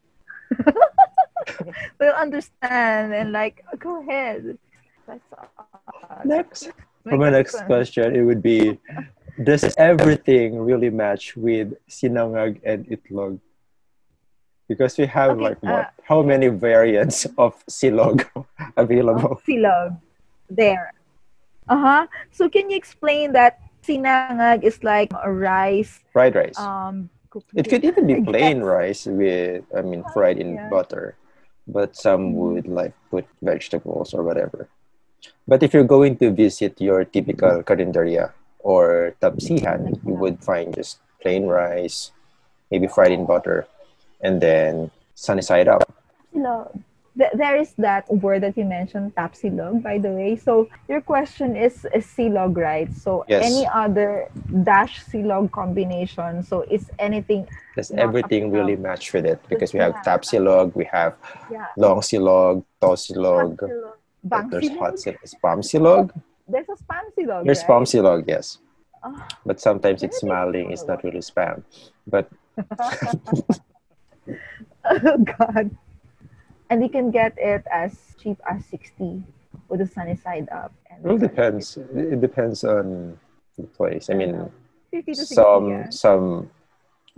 They'll 1.98 2.12
understand 2.14 3.14
and 3.14 3.32
like, 3.32 3.64
go 3.78 4.00
ahead. 4.02 4.58
That's 5.06 5.24
odd. 5.32 6.24
Next. 6.24 6.70
For 7.08 7.16
my 7.16 7.30
next 7.30 7.52
question. 7.52 7.66
question, 7.66 8.16
it 8.16 8.22
would 8.22 8.42
be 8.42 8.78
Does 9.42 9.64
everything 9.78 10.60
really 10.60 10.90
match 10.90 11.36
with 11.36 11.74
sinangag 11.88 12.60
and 12.64 12.86
itlog? 12.88 13.40
Because 14.70 14.94
we 14.94 15.06
have 15.10 15.34
Okay, 15.34 15.50
like 15.50 15.58
what? 15.66 15.90
uh, 15.90 16.02
How 16.06 16.22
many 16.22 16.46
variants 16.46 17.26
of 17.34 17.58
silog 17.66 18.22
available? 18.78 19.42
Oh, 19.42 19.42
silog. 19.42 19.98
There. 20.46 20.94
Uh-huh. 21.68 22.06
So 22.30 22.48
can 22.48 22.70
you 22.70 22.76
explain 22.78 23.32
that 23.34 23.58
sinangag 23.82 24.62
is 24.62 24.82
like 24.84 25.10
a 25.10 25.30
rice 25.32 25.98
Fried 26.12 26.34
rice. 26.38 26.58
um 26.58 27.10
It 27.54 27.66
could 27.70 27.82
even 27.82 28.06
be 28.06 28.22
plain 28.22 28.62
rice 28.62 29.06
with, 29.06 29.66
I 29.74 29.82
mean, 29.82 30.02
fried 30.14 30.38
in 30.38 30.54
yeah. 30.58 30.66
butter, 30.70 31.14
but 31.66 31.94
some 31.98 32.30
Mhm. 32.30 32.34
would 32.38 32.66
like 32.70 32.94
put 33.10 33.26
vegetables 33.42 34.14
or 34.14 34.22
whatever. 34.22 34.68
But 35.46 35.62
if 35.62 35.74
you're 35.74 35.86
going 35.88 36.16
to 36.22 36.30
visit 36.30 36.80
your 36.80 37.04
typical 37.04 37.62
carinderia 37.62 38.32
or 38.62 39.14
tapsihan, 39.22 39.98
you 40.06 40.14
would 40.14 40.42
find 40.42 40.74
just 40.74 40.98
plain 41.22 41.46
rice, 41.46 42.10
maybe 42.70 42.86
fried 42.86 43.12
in 43.14 43.26
butter, 43.26 43.66
and 44.22 44.40
then 44.40 44.90
sunny 45.14 45.42
side 45.42 45.68
up. 45.68 45.82
Silog. 46.34 46.72
Th- 47.18 47.32
There 47.34 47.56
is 47.56 47.74
that 47.78 48.06
word 48.08 48.42
that 48.44 48.56
you 48.56 48.64
mentioned, 48.64 49.14
tapsilog, 49.16 49.82
by 49.82 49.98
the 49.98 50.10
way. 50.10 50.36
So 50.36 50.68
your 50.88 51.00
question 51.00 51.56
is, 51.56 51.84
is 51.92 52.06
silog, 52.06 52.56
right? 52.56 52.90
So 52.94 53.24
Yes. 53.28 53.42
any 53.50 53.66
other 53.66 54.28
dash 54.62 55.02
silog 55.04 55.50
combination. 55.50 56.42
So 56.42 56.62
is 56.70 56.90
anything, 56.98 57.48
Does 57.76 57.90
everything 57.90 58.50
really 58.52 58.76
match 58.76 59.12
with 59.12 59.26
it? 59.26 59.40
Because 59.48 59.72
we 59.74 59.80
have 59.80 59.94
Yeah. 59.94 60.02
tapsilog, 60.06 60.74
we 60.76 60.84
have 60.86 61.14
yeah, 61.50 61.66
long 61.76 62.00
silog, 62.00 62.64
tapsilog, 62.80 63.58
bang 64.24 64.48
there's 64.50 64.70
silog? 64.70 64.78
hot 64.78 64.94
silog, 64.94 65.22
spam 65.26 65.58
silog. 65.66 66.06
There's 66.48 66.68
a 66.68 66.76
spam 66.78 67.04
silog, 67.18 67.44
There's 67.44 67.62
right? 67.62 67.68
spam 67.68 67.84
silog, 67.90 68.24
yes. 68.26 68.58
Ah. 69.02 69.26
But 69.44 69.60
sometimes 69.60 70.02
it's 70.02 70.18
smiling, 70.18 70.70
it's 70.72 70.86
not 70.86 71.02
really 71.02 71.20
spam. 71.20 71.62
But 72.06 72.28
oh 74.84 75.18
God. 75.38 75.70
And 76.70 76.82
you 76.82 76.88
can 76.88 77.10
get 77.10 77.34
it 77.36 77.64
as 77.70 77.98
cheap 78.22 78.38
as 78.48 78.64
60 78.66 79.22
with 79.68 79.80
the 79.80 79.86
sunny 79.86 80.16
side 80.16 80.48
up. 80.50 80.72
And 80.90 81.04
it 81.04 81.18
depends. 81.20 81.76
It 81.76 82.20
depends 82.20 82.64
on 82.64 83.18
the 83.58 83.64
place. 83.64 84.10
I 84.10 84.14
mean, 84.14 84.50
50 84.90 85.12
to 85.12 85.16
60, 85.16 85.34
some 85.34 85.68
yeah. 85.70 85.90
some 85.90 86.50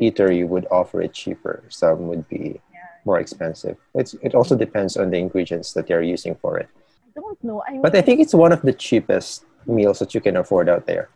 eatery 0.01 0.47
would 0.47 0.67
offer 0.71 1.03
it 1.03 1.13
cheaper. 1.13 1.63
Some 1.69 2.09
would 2.09 2.29
be 2.29 2.61
more 3.05 3.19
expensive. 3.19 3.77
It's 3.95 4.15
it 4.23 4.35
also 4.35 4.57
depends 4.57 4.97
on 4.97 5.11
the 5.11 5.19
ingredients 5.19 5.73
that 5.75 5.87
they're 5.87 6.03
using 6.03 6.35
for 6.37 6.59
it. 6.59 6.69
I 7.17 7.21
don't 7.21 7.43
know. 7.45 7.63
I 7.67 7.73
mean, 7.73 7.83
But 7.83 7.95
I 7.97 8.01
think 8.01 8.21
it's 8.21 8.35
one 8.35 8.53
of 8.53 8.63
the 8.63 8.73
cheapest 8.73 9.45
meals 9.67 9.99
that 9.99 10.15
you 10.15 10.21
can 10.21 10.37
afford 10.37 10.69
out 10.69 10.87
there. 10.87 11.09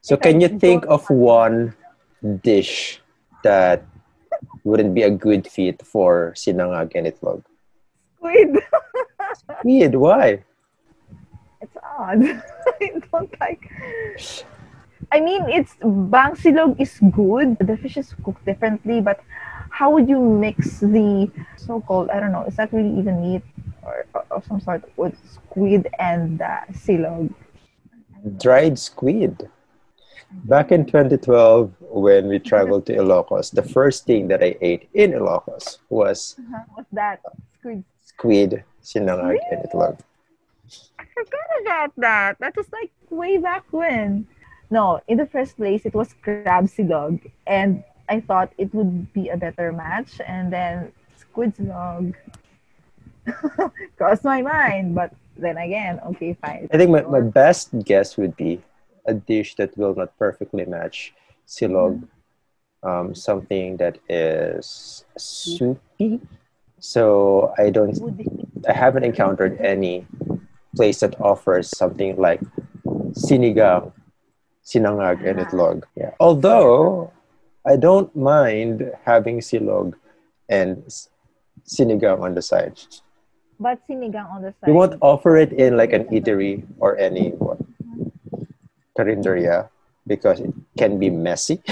So 0.00 0.16
can 0.16 0.40
you 0.40 0.48
think 0.48 0.86
of 0.86 1.08
one 1.10 1.74
dish 2.42 3.00
that 3.42 3.84
wouldn't 4.64 4.94
be 4.94 5.02
a 5.02 5.10
good 5.10 5.46
fit 5.46 5.84
for 5.84 6.34
sinangag 6.36 6.92
and 6.94 7.06
itlog? 7.06 7.42
squid. 8.28 8.58
Weird, 9.64 9.94
why? 9.94 10.44
It's 11.60 11.76
odd. 11.76 12.22
I 12.80 12.92
don't 13.10 13.34
like. 13.40 13.70
I 15.10 15.20
mean, 15.20 15.48
it's 15.48 15.74
bang 15.82 16.36
silog 16.36 16.78
is 16.78 17.00
good. 17.10 17.56
The 17.58 17.76
fish 17.76 17.96
is 17.96 18.14
cooked 18.22 18.44
differently, 18.44 19.00
but 19.00 19.20
how 19.70 19.90
would 19.90 20.08
you 20.08 20.20
mix 20.20 20.80
the 20.80 21.30
so-called 21.56 22.10
I 22.10 22.20
don't 22.20 22.32
know? 22.32 22.44
Is 22.44 22.56
that 22.56 22.72
really 22.72 22.92
even 22.98 23.20
meat 23.20 23.42
or 23.82 24.06
of 24.30 24.44
some 24.46 24.60
sort 24.60 24.84
with 24.96 25.16
squid 25.24 25.88
and 25.98 26.40
uh, 26.40 26.60
silog? 26.72 27.32
Dried 28.36 28.78
squid. 28.78 29.48
Back 30.30 30.72
in 30.72 30.84
2012, 30.84 31.72
when 31.80 32.28
we 32.28 32.38
traveled 32.38 32.84
to 32.86 32.96
Ilocos, 32.96 33.50
the 33.50 33.62
first 33.62 34.04
thing 34.04 34.28
that 34.28 34.42
I 34.42 34.56
ate 34.60 34.88
in 34.92 35.12
Ilocos 35.12 35.78
was 35.88 36.36
uh-huh. 36.38 36.64
What's 36.74 36.90
that? 36.92 37.20
Squid. 37.58 37.84
squid, 38.04 38.64
sinangag, 38.82 39.38
and 39.50 39.64
itlog. 39.64 39.98
I 40.98 41.04
forgot 41.14 41.48
about 41.62 41.92
that. 41.96 42.36
That 42.40 42.56
was 42.56 42.66
like 42.72 42.90
way 43.10 43.38
back 43.38 43.64
when. 43.70 44.26
No, 44.70 45.00
in 45.08 45.16
the 45.16 45.26
first 45.26 45.56
place, 45.56 45.86
it 45.86 45.94
was 45.94 46.14
crab 46.20 46.68
silog, 46.68 47.24
and 47.46 47.82
I 48.08 48.20
thought 48.20 48.52
it 48.58 48.74
would 48.74 49.12
be 49.14 49.30
a 49.30 49.36
better 49.36 49.72
match, 49.72 50.20
and 50.20 50.52
then 50.52 50.92
squid 51.16 51.56
silog 51.56 52.14
crossed 53.96 54.24
my 54.24 54.42
mind. 54.42 54.94
But 54.94 55.14
then 55.38 55.56
again, 55.56 56.00
okay, 56.12 56.36
fine. 56.36 56.68
I 56.70 56.76
think 56.76 56.90
my, 56.90 57.00
my 57.02 57.22
best 57.22 57.72
guess 57.84 58.18
would 58.18 58.36
be 58.36 58.60
a 59.08 59.14
dish 59.14 59.56
that 59.56 59.76
will 59.76 59.94
not 59.94 60.16
perfectly 60.18 60.64
match 60.66 61.14
silog, 61.48 62.06
um, 62.84 63.14
something 63.14 63.78
that 63.78 63.98
is 64.08 65.04
soupy. 65.16 66.20
So 66.78 67.52
I 67.58 67.70
don't, 67.70 67.98
I 68.68 68.72
haven't 68.72 69.02
encountered 69.02 69.58
any 69.60 70.06
place 70.76 71.00
that 71.00 71.18
offers 71.20 71.66
something 71.76 72.16
like 72.16 72.40
sinigang, 73.16 73.90
sinangag, 74.62 75.26
and 75.26 75.40
itlog. 75.40 75.82
Yeah. 75.96 76.12
Although 76.20 77.10
I 77.66 77.76
don't 77.76 78.14
mind 78.14 78.92
having 79.04 79.40
silog 79.40 79.94
and 80.48 80.86
sinigang 81.66 82.20
on 82.22 82.34
the 82.34 82.42
side. 82.42 82.78
But 83.58 83.80
sinigang 83.88 84.30
on 84.30 84.42
the 84.42 84.54
side. 84.60 84.68
We 84.68 84.72
won't 84.72 84.94
offer 85.00 85.36
it 85.36 85.52
in 85.52 85.76
like 85.76 85.92
an 85.92 86.04
eatery 86.14 86.62
or 86.78 86.96
any 86.96 87.30
what 87.30 87.58
carinderia 88.98 89.70
because 90.06 90.40
it 90.42 90.50
can 90.76 90.98
be 90.98 91.10
messy. 91.10 91.62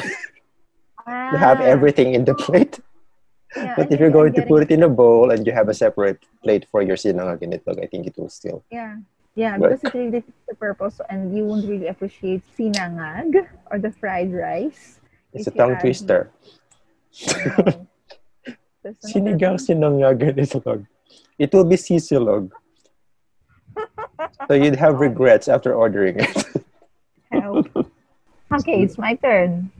Yeah. 1.07 1.31
to 1.31 1.39
have 1.39 1.61
everything 1.63 2.15
in 2.19 2.25
the 2.27 2.35
plate. 2.35 2.79
Yeah, 3.57 3.79
But 3.79 3.95
if 3.95 4.01
you're 4.03 4.11
going 4.11 4.35
to 4.35 4.43
put 4.43 4.67
it 4.67 4.71
in 4.75 4.83
a 4.83 4.89
bowl 4.91 5.31
and 5.31 5.47
you 5.47 5.53
have 5.55 5.71
a 5.71 5.73
separate 5.73 6.19
plate 6.43 6.67
for 6.69 6.83
your 6.83 6.97
sinangag 6.99 7.41
and 7.47 7.55
itlog, 7.55 7.79
I 7.79 7.87
think 7.87 8.05
it 8.11 8.19
will 8.19 8.29
still. 8.29 8.67
Yeah. 8.75 8.99
Yeah, 9.39 9.57
But- 9.57 9.79
because 9.81 9.87
it 9.87 9.95
really 9.97 10.11
defeats 10.19 10.43
the 10.51 10.57
purpose 10.59 11.01
and 11.09 11.31
you 11.31 11.47
won't 11.47 11.65
really 11.65 11.87
appreciate 11.87 12.43
sinangag 12.59 13.47
or 13.71 13.79
the 13.79 13.93
fried 13.95 14.35
rice. 14.35 14.99
It's 15.33 15.47
a 15.47 15.55
tongue 15.55 15.79
twister. 15.79 16.29
No. 18.85 18.93
Sinigang 19.07 19.59
sinangag 19.63 20.27
and 20.27 20.39
itlog. 20.43 20.87
It 21.39 21.55
will 21.55 21.65
be 21.65 21.79
sisilog. 21.79 22.51
so 24.49 24.53
you'd 24.59 24.77
have 24.77 24.99
regrets 25.01 25.47
after 25.49 25.73
ordering 25.73 26.19
it. 26.19 26.66
Help. 28.51 28.63
Okay, 28.63 28.83
it's 28.83 28.99
my 28.99 29.15
turn. 29.17 29.71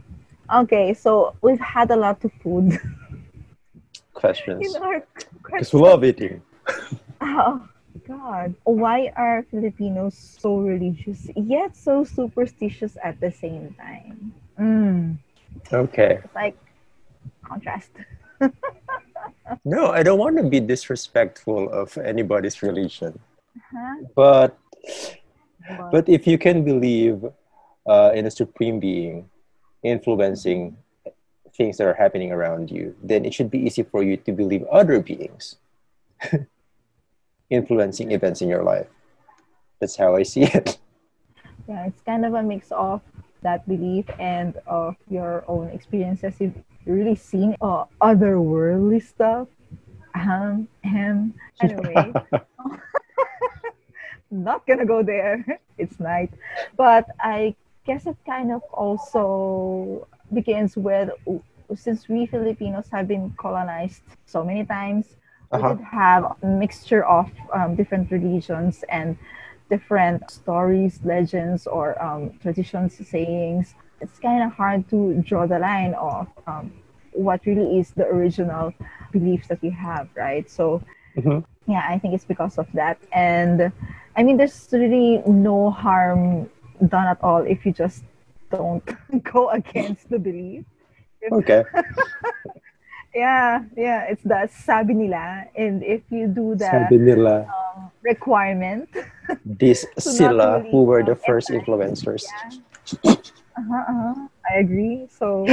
Okay, 0.53 0.95
so 0.95 1.35
we've 1.43 1.61
had 1.61 1.91
a 1.91 1.97
lot 1.97 2.23
of 2.25 2.33
food 2.43 2.79
Questions. 4.15 4.77
Because 5.43 5.73
we 5.73 5.81
love 5.81 6.05
eating. 6.05 6.43
Oh 7.21 7.67
God! 8.07 8.55
Why 8.65 9.11
are 9.17 9.43
Filipinos 9.51 10.15
so 10.17 10.59
religious 10.59 11.31
yet 11.35 11.75
so 11.75 12.05
superstitious 12.05 12.97
at 13.03 13.19
the 13.21 13.33
same 13.33 13.75
time? 13.81 14.33
Mm, 14.61 15.17
Okay. 15.73 16.21
it's 16.23 16.35
like 16.35 16.57
contrast. 17.43 17.91
No, 19.65 19.91
I 19.91 20.03
don't 20.03 20.19
want 20.19 20.37
to 20.39 20.43
be 20.45 20.61
disrespectful 20.61 21.71
of 21.71 21.97
anybody's 21.99 22.63
religion. 22.63 23.19
Huh? 23.73 23.97
But 24.15 24.59
But, 25.69 25.91
but 25.91 26.09
if 26.09 26.27
you 26.27 26.39
can 26.39 26.63
believe 26.65 27.25
uh, 27.87 28.11
in 28.15 28.27
a 28.27 28.31
supreme 28.31 28.81
being 28.81 29.29
influencing 29.83 30.77
things 31.57 31.79
that 31.79 31.87
are 31.87 31.95
happening 31.95 32.33
around 32.33 32.71
you, 32.71 32.95
then 33.03 33.25
it 33.25 33.33
should 33.33 33.51
be 33.51 33.59
easy 33.59 33.83
for 33.83 34.03
you 34.03 34.17
to 34.17 34.33
believe 34.33 34.63
other 34.65 35.01
beings 35.01 35.57
influencing 37.51 38.13
events 38.13 38.43
in 38.43 38.49
your 38.49 38.63
life. 38.63 38.87
That's 39.81 39.97
how 39.97 40.17
I 40.17 40.23
see 40.23 40.43
it. 40.43 40.79
yeah, 41.69 41.87
it's 41.87 42.03
kind 42.03 42.25
of 42.25 42.35
a 42.35 42.43
mix 42.43 42.71
of 42.73 43.01
that 43.43 43.67
belief 43.69 44.07
and 44.19 44.57
of 44.67 44.97
your 45.09 45.45
own 45.49 45.69
experiences. 45.69 46.35
You've 46.41 46.57
really 46.85 47.15
seen 47.15 47.57
uh, 47.61 47.85
otherworldly 48.01 49.03
stuff. 49.03 49.49
Um, 50.15 50.69
and 50.83 51.35
anyway, 51.63 52.13
not 54.31 54.67
gonna 54.67 54.87
go 54.87 55.03
there. 55.03 55.61
It's 55.79 56.01
night. 56.01 56.33
But 56.77 57.07
I 57.21 57.55
guess 57.87 58.07
it 58.07 58.17
kind 58.27 58.53
of 58.53 58.63
also 58.73 60.07
begins 60.33 60.77
with 60.77 61.11
since 61.75 62.09
we 62.09 62.27
Filipinos 62.27 62.89
have 62.93 63.09
been 63.09 63.33
colonized 63.39 64.03
so 64.27 64.45
many 64.45 64.65
times, 64.65 65.17
we 65.55 65.63
Uh-huh. 65.63 65.75
did 65.75 65.81
have 65.81 66.25
a 66.43 66.47
mixture 66.47 67.05
of 67.05 67.31
um, 67.53 67.75
different 67.77 68.11
religions 68.11 68.85
and 68.89 69.17
different 69.71 70.31
stories, 70.31 71.01
legends, 71.05 71.67
or 71.67 72.01
um, 72.03 72.33
traditions, 72.43 72.97
sayings. 73.09 73.75
It's 74.01 74.19
kind 74.19 74.43
of 74.45 74.53
hard 74.53 74.89
to 74.91 75.15
draw 75.27 75.47
the 75.47 75.59
line 75.59 75.95
of 75.95 76.29
um, 76.47 76.73
what 77.13 77.45
really 77.47 77.79
is 77.79 77.91
the 77.93 78.07
original 78.07 78.73
beliefs 79.13 79.49
that 79.49 79.63
we 79.63 79.71
have, 79.71 80.09
right? 80.17 80.49
So 80.51 80.83
Mhm. 81.17 81.45
yeah, 81.67 81.85
I 81.89 81.99
think 81.99 82.15
it's 82.15 82.25
because 82.25 82.59
of 82.59 82.67
that. 82.75 82.99
And 83.13 83.73
I 84.17 84.23
mean, 84.23 84.37
there's 84.37 84.69
really 84.73 85.23
no 85.27 85.71
harm 85.71 86.49
done 86.89 87.07
at 87.07 87.23
all 87.23 87.43
if 87.43 87.65
you 87.65 87.73
just 87.73 88.05
don't 88.51 88.85
go 89.33 89.51
against 89.51 90.09
the 90.11 90.19
belief. 90.19 90.65
Okay. 91.33 91.65
Yeah, 93.17 93.65
yeah, 93.73 94.13
it's 94.13 94.21
the 94.21 94.45
sabi 94.53 94.93
nila. 94.93 95.49
And 95.57 95.81
if 95.81 96.05
you 96.13 96.29
do 96.29 96.53
the 96.53 96.69
Sabi 96.69 97.01
nila, 97.01 97.49
um, 97.49 97.89
requirement, 98.05 98.93
these 99.47 99.89
So 99.97 100.13
sila 100.13 100.61
really, 100.61 100.71
who 100.71 100.85
were 100.85 101.01
the 101.01 101.17
first 101.17 101.49
influencers. 101.49 102.29
uh-huh, 103.09 103.73
uh-huh, 103.73 104.29
I 104.45 104.61
agree. 104.61 105.09
So 105.09 105.49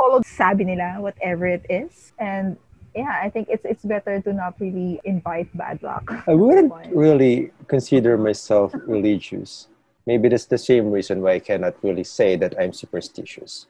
follow 0.00 0.24
the 0.24 0.32
sabi 0.32 0.64
nila, 0.64 0.96
whatever 1.04 1.44
it 1.44 1.68
is. 1.68 2.16
And 2.16 2.56
yeah, 2.96 3.20
I 3.20 3.28
think 3.28 3.52
it's 3.52 3.68
it's 3.68 3.84
better 3.84 4.24
to 4.24 4.32
not 4.32 4.56
really 4.56 4.96
invite 5.04 5.52
bad 5.52 5.84
luck. 5.84 6.08
I 6.24 6.32
wouldn't 6.32 6.72
really 6.88 7.52
consider 7.68 8.16
myself 8.16 8.72
religious. 8.88 9.68
Maybe 10.08 10.30
that's 10.30 10.46
the 10.46 10.56
same 10.56 10.90
reason 10.90 11.20
why 11.20 11.32
I 11.32 11.38
cannot 11.38 11.74
really 11.84 12.02
say 12.02 12.34
that 12.36 12.54
I'm 12.58 12.72
superstitious. 12.72 13.66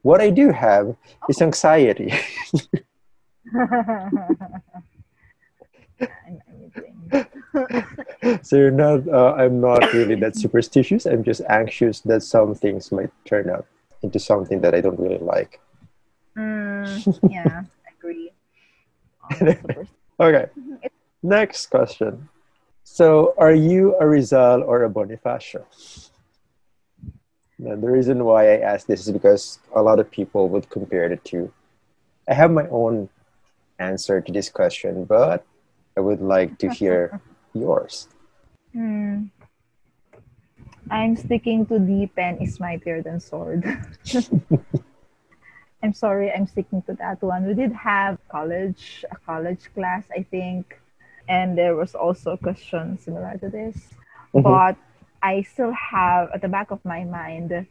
What 0.00 0.22
I 0.22 0.30
do 0.30 0.48
have 0.48 0.96
is 1.28 1.42
anxiety. 1.42 2.14
I'm, 3.52 3.68
I'm 6.00 6.72
kidding. 6.72 6.96
so 8.42 8.56
you're 8.56 8.70
not, 8.70 9.06
uh, 9.06 9.34
I'm 9.34 9.60
not 9.60 9.92
really 9.92 10.14
that 10.14 10.34
superstitious. 10.34 11.04
I'm 11.04 11.22
just 11.22 11.42
anxious 11.50 12.00
that 12.08 12.22
some 12.22 12.54
things 12.54 12.90
might 12.90 13.12
turn 13.26 13.50
out 13.50 13.66
into 14.00 14.18
something 14.18 14.62
that 14.62 14.74
I 14.74 14.80
don't 14.80 14.98
really 14.98 15.18
like. 15.18 15.60
Mm, 16.38 17.20
yeah, 17.30 17.64
I 17.84 17.90
agree. 18.00 18.32
Okay. 20.18 20.46
Next 21.22 21.66
question. 21.66 22.30
So, 22.96 23.34
are 23.36 23.52
you 23.52 23.94
a 24.00 24.08
Rizal 24.08 24.62
or 24.62 24.84
a 24.84 24.88
Bonifacio? 24.88 25.68
Now, 27.58 27.76
the 27.76 27.90
reason 27.92 28.24
why 28.24 28.56
I 28.56 28.60
ask 28.64 28.86
this 28.86 29.06
is 29.06 29.12
because 29.12 29.58
a 29.74 29.82
lot 29.82 30.00
of 30.00 30.10
people 30.10 30.48
would 30.48 30.70
compare 30.70 31.06
the 31.06 31.18
two. 31.18 31.52
I 32.26 32.32
have 32.32 32.50
my 32.50 32.66
own 32.68 33.10
answer 33.78 34.22
to 34.22 34.32
this 34.32 34.48
question, 34.48 35.04
but 35.04 35.44
I 35.94 36.00
would 36.00 36.22
like 36.22 36.56
to 36.64 36.70
hear 36.70 37.20
yours. 37.52 38.08
Hmm. 38.72 39.28
I'm 40.90 41.16
sticking 41.16 41.66
to 41.66 41.78
the 41.78 42.08
pen 42.16 42.38
is 42.40 42.58
mightier 42.58 43.02
than 43.02 43.20
sword. 43.20 43.60
I'm 45.82 45.92
sorry, 45.92 46.32
I'm 46.32 46.46
sticking 46.46 46.80
to 46.88 46.94
that 46.94 47.20
one. 47.20 47.44
We 47.44 47.52
did 47.52 47.74
have 47.74 48.16
college, 48.32 49.04
a 49.12 49.16
college 49.16 49.68
class, 49.74 50.04
I 50.16 50.22
think, 50.22 50.80
and 51.28 51.56
there 51.58 51.74
was 51.76 51.94
also 51.94 52.32
a 52.32 52.38
question 52.38 52.98
similar 52.98 53.36
to 53.38 53.48
this. 53.48 53.76
Mhm. 54.34 54.42
But 54.42 54.76
I 55.22 55.42
still 55.42 55.72
have 55.72 56.30
at 56.32 56.40
the 56.40 56.48
back 56.48 56.70
of 56.70 56.84
my 56.84 57.04
mind 57.04 57.66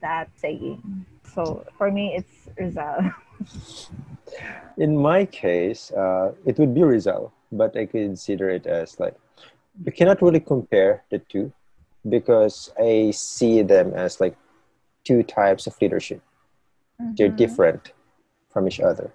that 0.00 0.28
saying. 0.36 1.06
So 1.34 1.64
for 1.78 1.90
me, 1.90 2.14
it's 2.16 2.48
Rizal. 2.58 3.10
In 4.76 4.96
my 4.96 5.24
case, 5.26 5.90
uh, 5.92 6.32
it 6.46 6.58
would 6.58 6.74
be 6.74 6.82
Rizal, 6.82 7.32
but 7.50 7.76
I 7.76 7.86
consider 7.86 8.48
it 8.48 8.66
as 8.66 9.00
like, 9.00 9.16
you 9.84 9.92
cannot 9.92 10.22
really 10.22 10.40
compare 10.40 11.02
the 11.10 11.18
two 11.18 11.52
because 12.08 12.72
I 12.78 13.10
see 13.10 13.62
them 13.62 13.92
as 13.94 14.20
like 14.20 14.36
two 15.04 15.22
types 15.22 15.66
of 15.66 15.74
leadership. 15.80 16.22
they're 17.16 17.30
Mhm. 17.32 17.36
different 17.36 17.92
from 18.52 18.68
each 18.68 18.78
other. 18.78 19.10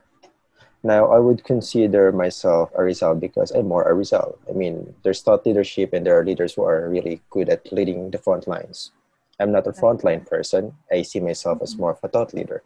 Now, 0.86 1.10
I 1.10 1.18
would 1.18 1.44
consider 1.44 2.12
myself 2.12 2.70
a 2.78 2.84
Rizal 2.84 3.16
because 3.16 3.50
I'm 3.50 3.68
more 3.68 3.90
a 3.90 3.94
Rizal. 3.96 4.38
I 4.48 4.54
mean, 4.54 4.94
there's 5.02 5.20
thought 5.24 5.44
leadership 5.44 5.94
and 5.94 6.06
there 6.06 6.14
are 6.20 6.24
leaders 6.24 6.54
who 6.54 6.62
are 6.62 6.88
really 6.88 7.24
good 7.32 7.50
at 7.50 7.74
leading 7.74 8.12
the 8.12 8.20
front 8.20 8.48
lines. 8.48 8.92
I'm 9.40 9.52
not 9.52 9.66
a 9.66 9.72
frontline 9.72 10.30
person. 10.30 10.78
I 10.92 11.02
see 11.02 11.20
myself 11.20 11.58
as 11.64 11.74
mm-hmm. 11.74 11.82
more 11.82 11.92
of 11.98 12.04
a 12.04 12.08
thought 12.08 12.36
leader. 12.36 12.62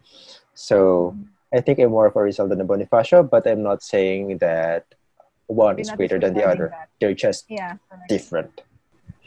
So 0.53 1.15
mm-hmm. 1.15 1.57
I 1.57 1.61
think 1.61 1.79
I'm 1.79 1.91
more 1.91 2.07
of 2.07 2.15
a 2.17 2.21
Rizal 2.21 2.49
than 2.49 2.59
a 2.59 2.65
Bonifacio, 2.65 3.23
but 3.23 3.47
I'm 3.47 3.63
not 3.63 3.83
saying 3.83 4.39
that 4.39 4.83
one 5.47 5.77
You're 5.77 5.83
is 5.83 5.91
greater 5.91 6.19
than 6.19 6.33
the 6.33 6.43
other. 6.43 6.75
that. 6.75 6.89
They're 6.99 7.15
just 7.15 7.45
Yeah. 7.47 7.77
different. 8.09 8.63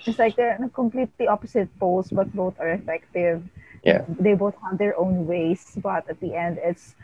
It's 0.04 0.18
like 0.18 0.36
they're 0.36 0.54
in 0.54 0.68
completely 0.68 1.28
opposite 1.28 1.72
poles, 1.80 2.10
but 2.10 2.30
both 2.34 2.60
are 2.60 2.68
effective. 2.68 3.42
Yeah. 3.84 4.04
They 4.20 4.34
both 4.34 4.54
have 4.62 4.76
their 4.76 5.00
own 5.00 5.26
ways, 5.26 5.78
but 5.80 6.10
at 6.10 6.20
the 6.20 6.34
end, 6.36 6.58
it's 6.60 6.94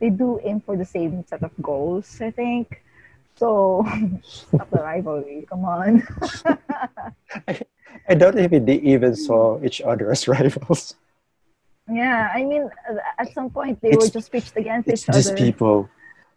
they 0.00 0.10
do 0.10 0.40
aim 0.44 0.60
for 0.60 0.76
the 0.76 0.84
same 0.84 1.24
set 1.26 1.42
of 1.42 1.50
goals. 1.62 2.20
I 2.20 2.30
think. 2.30 2.82
So 3.36 3.86
stop 4.24 4.70
the 4.70 4.78
rivalry. 4.82 5.46
Come 5.48 5.64
on. 5.64 6.02
I 8.08 8.14
doubt 8.14 8.38
if 8.38 8.50
they 8.64 8.74
even 8.80 9.14
saw 9.16 9.62
each 9.62 9.80
other 9.82 10.10
as 10.10 10.26
rivals. 10.28 10.94
yeah, 11.90 12.30
I 12.34 12.44
mean, 12.44 12.68
at 13.18 13.32
some 13.32 13.50
point 13.50 13.80
they 13.80 13.88
It's- 13.90 14.04
were 14.08 14.12
just 14.12 14.32
pitched 14.32 14.56
against 14.56 14.88
It's 14.88 15.02
each 15.08 15.14
just 15.14 15.32
other. 15.32 15.36
people 15.44 15.88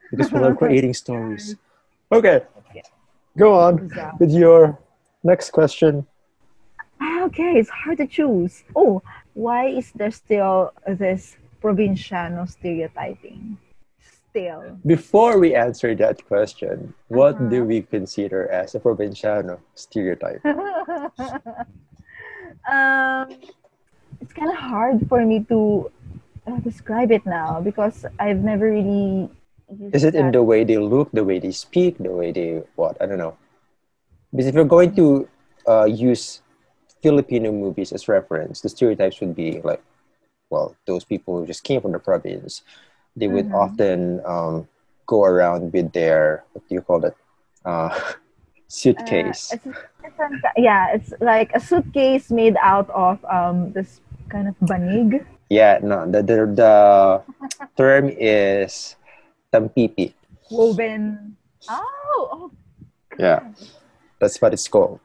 because 0.10 0.32
we 0.32 0.40
love 0.40 0.58
creating 0.58 0.94
stories. 0.94 1.56
Okay, 2.12 2.42
Yeah. 2.76 2.82
go 3.38 3.54
on 3.60 3.90
So- 3.90 4.12
with 4.20 4.32
your 4.32 4.78
next 5.24 5.52
question. 5.52 6.06
Ah, 7.00 7.24
okay, 7.26 7.58
it's 7.60 7.70
hard 7.70 7.98
to 7.98 8.08
choose. 8.08 8.64
Oh, 8.76 9.02
why 9.34 9.68
is 9.68 9.92
there 9.96 10.12
still 10.12 10.72
this 10.88 11.36
provinciano 11.62 12.50
stereotyping? 12.50 13.58
Still. 14.32 14.80
Before 14.86 15.40
we 15.40 15.54
answer 15.56 15.94
that 15.96 16.24
question, 16.26 16.94
what 17.12 17.36
Uh-huh. 17.36 17.50
do 17.52 17.64
we 17.68 17.82
consider 17.84 18.48
as 18.48 18.76
a 18.76 18.80
provinciano 18.80 19.60
stereotype? 19.76 20.40
um, 22.72 23.28
it's 24.22 24.34
kind 24.34 24.50
of 24.50 24.56
hard 24.58 25.04
for 25.10 25.26
me 25.26 25.44
to 25.52 25.92
uh, 26.48 26.58
describe 26.64 27.12
it 27.12 27.26
now 27.26 27.60
because 27.60 28.06
I've 28.20 28.40
never 28.40 28.72
really. 28.72 29.30
Is 29.92 30.04
it 30.04 30.16
in 30.16 30.32
the 30.32 30.44
way 30.44 30.64
they 30.64 30.78
look, 30.78 31.12
the 31.12 31.24
way 31.24 31.40
they 31.40 31.52
speak, 31.52 31.98
the 31.98 32.12
way 32.12 32.32
they 32.32 32.64
what? 32.76 32.96
I 33.00 33.06
don't 33.08 33.20
know. 33.20 33.36
Because 34.32 34.48
if 34.48 34.56
you're 34.56 34.68
going 34.68 34.96
to 34.96 35.28
uh, 35.68 35.86
use 35.86 36.42
Filipino 37.04 37.52
movies 37.52 37.92
as 37.92 38.08
reference, 38.08 38.62
the 38.62 38.70
stereotypes 38.70 39.20
would 39.20 39.36
be 39.36 39.60
like, 39.64 39.84
well, 40.52 40.76
those 40.86 41.04
people 41.08 41.40
who 41.40 41.48
just 41.48 41.64
came 41.64 41.82
from 41.82 41.94
the 41.96 42.00
province, 42.00 42.62
they 43.16 43.28
would 43.28 43.48
Mhm. 43.50 43.56
often 43.56 44.22
um, 44.28 44.68
go 45.08 45.24
around 45.26 45.72
with 45.74 45.92
their 45.94 46.44
what 46.54 46.68
do 46.68 46.76
you 46.76 46.82
call 46.84 47.04
it, 47.06 47.16
uh, 47.66 47.90
Uh, 48.72 48.72
suitcase. 48.72 49.52
it's 49.52 49.68
different, 50.02 50.40
yeah, 50.56 50.94
it's 50.96 51.12
like 51.20 51.52
a 51.54 51.60
suitcase 51.60 52.32
made 52.32 52.56
out 52.64 52.88
of 52.92 53.20
um 53.28 53.72
this 53.76 54.00
kind 54.32 54.48
of 54.48 54.56
banig. 54.64 55.26
yeah, 55.52 55.80
no, 55.84 56.08
the 56.10 56.24
the, 56.24 56.38
the 56.48 56.74
term 57.78 58.08
is 58.16 58.96
tampipi. 59.52 60.14
woven. 60.52 61.36
Oh, 61.70 62.30
oh. 62.32 62.52
Yeah. 63.20 63.44
That's 64.20 64.40
what 64.42 64.54
it's 64.54 64.68
called. 64.68 65.00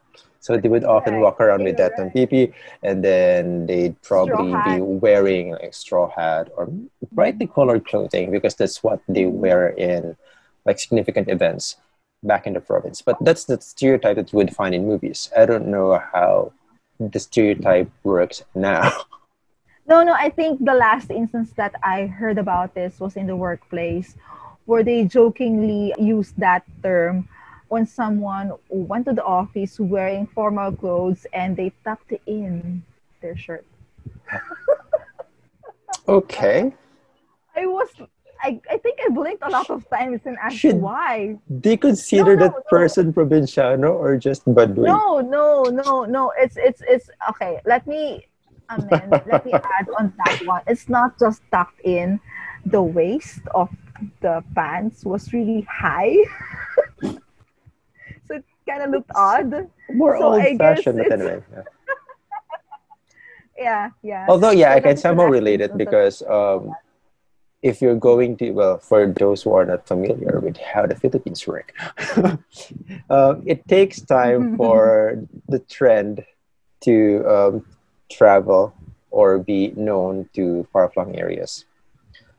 So 0.47 0.57
they 0.57 0.69
would 0.69 0.85
often 0.85 1.19
walk 1.19 1.41
around 1.41 1.65
with 1.65 1.77
that 1.79 1.99
tampipi, 1.99 2.55
and 2.85 3.03
then 3.03 3.67
they'd 3.67 4.01
probably 4.01 4.55
be 4.71 4.81
wearing 4.81 5.51
like 5.59 5.75
straw 5.75 6.09
hat 6.09 6.53
or 6.57 6.71
brightly 7.11 7.49
colored 7.49 7.85
clothing 7.85 8.31
because 8.31 8.55
that's 8.55 8.81
what 8.81 9.01
they 9.09 9.25
mm-hmm. 9.25 9.41
wear 9.43 9.71
in 9.71 10.17
like 10.65 10.79
significant 10.79 11.29
events 11.29 11.79
back 12.23 12.47
in 12.47 12.53
the 12.53 12.61
province. 12.61 13.03
But 13.03 13.17
that's 13.21 13.47
the 13.47 13.61
stereotype 13.61 14.15
that 14.19 14.33
you 14.33 14.37
would 14.37 14.55
find 14.55 14.73
in 14.73 14.87
movies. 14.87 15.33
I 15.37 15.47
don't 15.47 15.67
know 15.67 15.99
how 16.15 16.53
the 17.01 17.19
stereotype 17.19 17.91
works 18.05 18.45
now. 18.55 18.93
No, 19.89 20.03
no, 20.03 20.15
I 20.15 20.31
think 20.31 20.65
the 20.65 20.75
last 20.75 21.13
instance 21.13 21.53
that 21.55 21.77
I 21.81 22.07
heard 22.07 22.39
about 22.39 22.75
this 22.75 22.99
was 22.99 23.15
in 23.15 23.29
the 23.29 23.37
workplace 23.37 24.17
where 24.65 24.83
they 24.83 25.05
jokingly 25.05 25.95
used 25.97 26.35
that 26.39 26.65
term 26.83 27.29
when 27.69 27.87
someone 27.87 28.53
went 28.69 29.07
to 29.07 29.13
the 29.13 29.25
office 29.25 29.79
wearing 29.81 30.27
formal 30.27 30.73
clothes 30.73 31.27
and 31.33 31.57
they 31.57 31.73
tucked 31.85 32.13
in 32.27 32.83
their 33.21 33.37
shirt. 33.37 33.67
okay. 36.09 36.73
I 37.57 37.67
was 37.67 37.89
I, 38.43 38.61
I 38.71 38.77
think 38.79 38.99
I 39.05 39.09
blinked 39.09 39.43
a 39.43 39.49
lot 39.51 39.71
of 39.71 39.89
times 39.89 40.21
and 40.27 40.37
asked 40.43 40.59
Should- 40.59 40.77
why. 40.81 41.39
Do 41.61 41.71
you 41.71 41.79
consider 41.79 42.37
No, 42.37 42.41
no, 42.41 42.45
that 42.45 42.53
no. 42.53 42.63
person 42.69 43.13
provinciano 43.13 43.91
or 43.91 44.17
just 44.19 44.45
Baduy? 44.45 44.85
No, 44.87 45.21
no, 45.21 45.63
no, 45.65 46.05
no. 46.05 46.33
It's 46.39 46.57
it's 46.57 46.83
it's 46.87 47.11
okay. 47.31 47.61
Let 47.65 47.87
me 47.87 48.27
amend. 48.69 49.11
let 49.27 49.45
me 49.47 49.53
add 49.55 49.89
on 49.99 50.13
that 50.25 50.43
one. 50.45 50.63
It's 50.67 50.89
not 50.89 51.19
just 51.19 51.43
tucked 51.51 51.81
in. 51.81 52.21
The 52.67 52.83
waist 52.83 53.41
of 53.55 53.71
the 54.21 54.45
pants 54.55 55.05
was 55.05 55.33
really 55.33 55.63
high, 55.63 56.15
kind 58.69 58.83
of 58.83 58.91
looked 58.91 59.11
odd. 59.15 59.71
More 59.91 60.17
So 60.19 60.33
old 60.35 60.59
fashioned, 60.59 60.99
but 60.99 61.13
anyway. 61.13 61.43
yeah. 61.53 61.63
Yeah, 63.59 63.91
yeah. 64.03 64.27
Although, 64.29 64.51
yeah, 64.51 64.71
So 64.71 64.77
I 64.77 64.81
can 64.81 64.97
somehow 64.97 65.27
relate 65.27 65.61
it 65.63 65.77
because 65.77 66.23
um, 66.29 66.77
if 67.63 67.81
you're 67.81 67.97
going 67.97 68.37
to, 68.39 68.51
well, 68.51 68.79
for 68.79 69.07
those 69.07 69.43
who 69.43 69.53
are 69.55 69.65
not 69.65 69.87
familiar 69.89 70.41
with 70.41 70.57
how 70.59 70.87
the 70.87 70.95
Philippines 70.95 71.47
work, 71.47 71.73
uh, 73.11 73.37
it 73.47 73.67
takes 73.67 74.01
time 74.01 74.57
for 74.57 75.23
the 75.49 75.59
trend 75.61 76.25
to 76.83 77.25
um, 77.27 77.65
travel 78.11 78.75
or 79.11 79.39
be 79.39 79.73
known 79.77 80.29
to 80.35 80.67
far-flung 80.73 81.17
areas. 81.17 81.65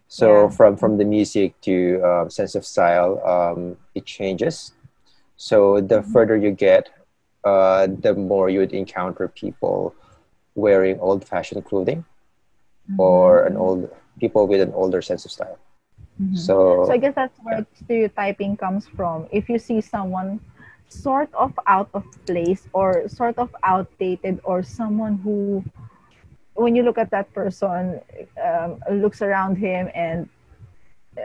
So 0.08 0.48
Yeah. 0.48 0.50
from 0.50 0.78
from 0.78 0.98
the 0.98 1.06
music 1.06 1.60
to 1.62 2.00
um, 2.04 2.30
sense 2.30 2.56
of 2.56 2.66
style, 2.66 3.20
um, 3.28 3.76
it 3.96 4.06
changes. 4.06 4.72
So 5.38 5.80
the 5.82 6.02
Mhm. 6.02 6.12
further 6.12 6.36
you 6.36 6.52
get, 6.52 6.90
uh, 7.44 7.88
the 7.88 8.14
more 8.14 8.50
you 8.50 8.60
would 8.60 8.74
encounter 8.74 9.28
people 9.28 9.96
wearing 10.56 11.00
old-fashioned 11.00 11.64
clothing 11.66 12.04
or 12.98 13.44
an 13.46 13.56
old 13.56 13.90
people 14.20 14.48
with 14.48 14.62
an 14.62 14.74
older 14.74 15.02
sense 15.02 15.26
of 15.26 15.32
style. 15.32 15.60
Mhm. 16.22 16.38
So, 16.38 16.86
So 16.86 16.94
I 16.94 16.98
guess 16.98 17.16
that's 17.16 17.38
where 17.44 17.66
stereotyping 17.76 18.58
comes 18.58 18.88
from. 18.88 19.28
If 19.32 19.50
you 19.50 19.60
see 19.60 19.82
someone 19.82 20.40
sort 20.90 21.30
of 21.36 21.54
out 21.68 21.90
of 21.94 22.04
place 22.26 22.68
or 22.74 23.08
sort 23.08 23.38
of 23.38 23.54
outdated 23.62 24.40
or 24.44 24.64
someone 24.64 25.18
who 25.24 25.64
when 26.56 26.76
you 26.76 26.82
look 26.82 26.98
at 26.98 27.12
that 27.12 27.32
person 27.34 28.02
um, 28.42 28.82
looks 28.90 29.22
around 29.22 29.58
him 29.58 29.90
and 29.94 30.28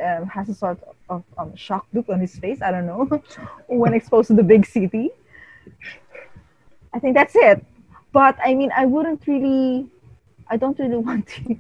um, 0.05 0.27
has 0.27 0.49
a 0.49 0.55
sort 0.55 0.79
of 1.09 1.25
um, 1.39 1.55
shock 1.57 1.87
look 1.93 2.09
on 2.09 2.21
his 2.21 2.37
face 2.39 2.63
i 2.63 2.71
don't 2.71 2.87
know 2.87 3.05
when 3.69 3.95
exposed 3.95 4.29
to 4.29 4.35
the 4.35 4.43
big 4.43 4.67
city 4.67 5.11
i 6.93 6.99
think 6.99 7.15
that's 7.15 7.35
it 7.37 7.65
but 8.13 8.37
i 8.45 8.55
mean 8.55 8.71
i 8.77 8.85
wouldn't 8.87 9.27
really 9.27 9.87
i 10.49 10.57
don't 10.57 10.79
really 10.79 10.97
want 11.09 11.27
to 11.27 11.57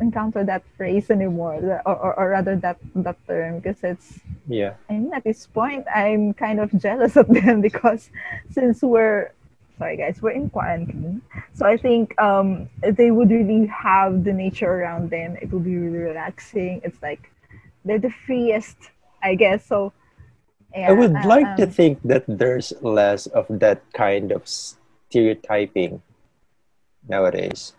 encounter 0.00 0.42
that 0.44 0.62
phrase 0.76 1.10
anymore 1.10 1.54
or, 1.84 1.96
or, 1.96 2.14
or 2.18 2.28
rather 2.30 2.56
that 2.56 2.78
that 2.94 3.16
term 3.26 3.58
because 3.58 3.84
it's 3.84 4.20
yeah, 4.50 4.74
I 4.88 4.94
mean, 4.94 5.14
at 5.14 5.22
this 5.22 5.46
point, 5.46 5.86
I'm 5.94 6.34
kind 6.34 6.58
of 6.58 6.72
jealous 6.80 7.16
of 7.22 7.28
them 7.28 7.60
because 7.60 8.10
since 8.50 8.82
we're, 8.82 9.32
sorry 9.78 9.96
guys, 9.96 10.20
we're 10.20 10.32
in 10.32 10.50
quarantine. 10.50 11.22
So 11.54 11.66
I 11.66 11.76
think 11.76 12.20
um, 12.20 12.68
they 12.82 13.12
would 13.12 13.30
really 13.30 13.66
have 13.66 14.24
the 14.24 14.32
nature 14.32 14.66
around 14.66 15.10
them. 15.10 15.36
It 15.40 15.52
would 15.52 15.64
be 15.64 15.76
really 15.76 15.98
relaxing. 15.98 16.80
It's 16.82 17.00
like 17.00 17.30
they're 17.84 17.98
the 17.98 18.12
freest, 18.26 18.76
I 19.22 19.34
guess. 19.34 19.66
So 19.66 19.92
yeah, 20.74 20.90
I 20.90 20.92
would 20.92 21.16
uh, 21.16 21.26
like 21.26 21.56
to 21.56 21.64
um, 21.64 21.70
think 21.70 21.98
that 22.04 22.24
there's 22.28 22.72
less 22.80 23.26
of 23.26 23.46
that 23.50 23.82
kind 23.92 24.32
of 24.32 24.46
stereotyping 24.46 26.02
nowadays. 27.08 27.72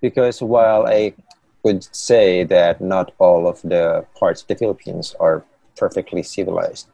Because 0.00 0.42
while 0.42 0.86
I 0.86 1.14
would 1.62 1.84
say 1.94 2.44
that 2.44 2.80
not 2.80 3.12
all 3.18 3.48
of 3.48 3.60
the 3.62 4.06
parts 4.18 4.42
of 4.42 4.48
the 4.48 4.56
Philippines 4.56 5.14
are 5.20 5.44
perfectly 5.76 6.22
civilized, 6.22 6.88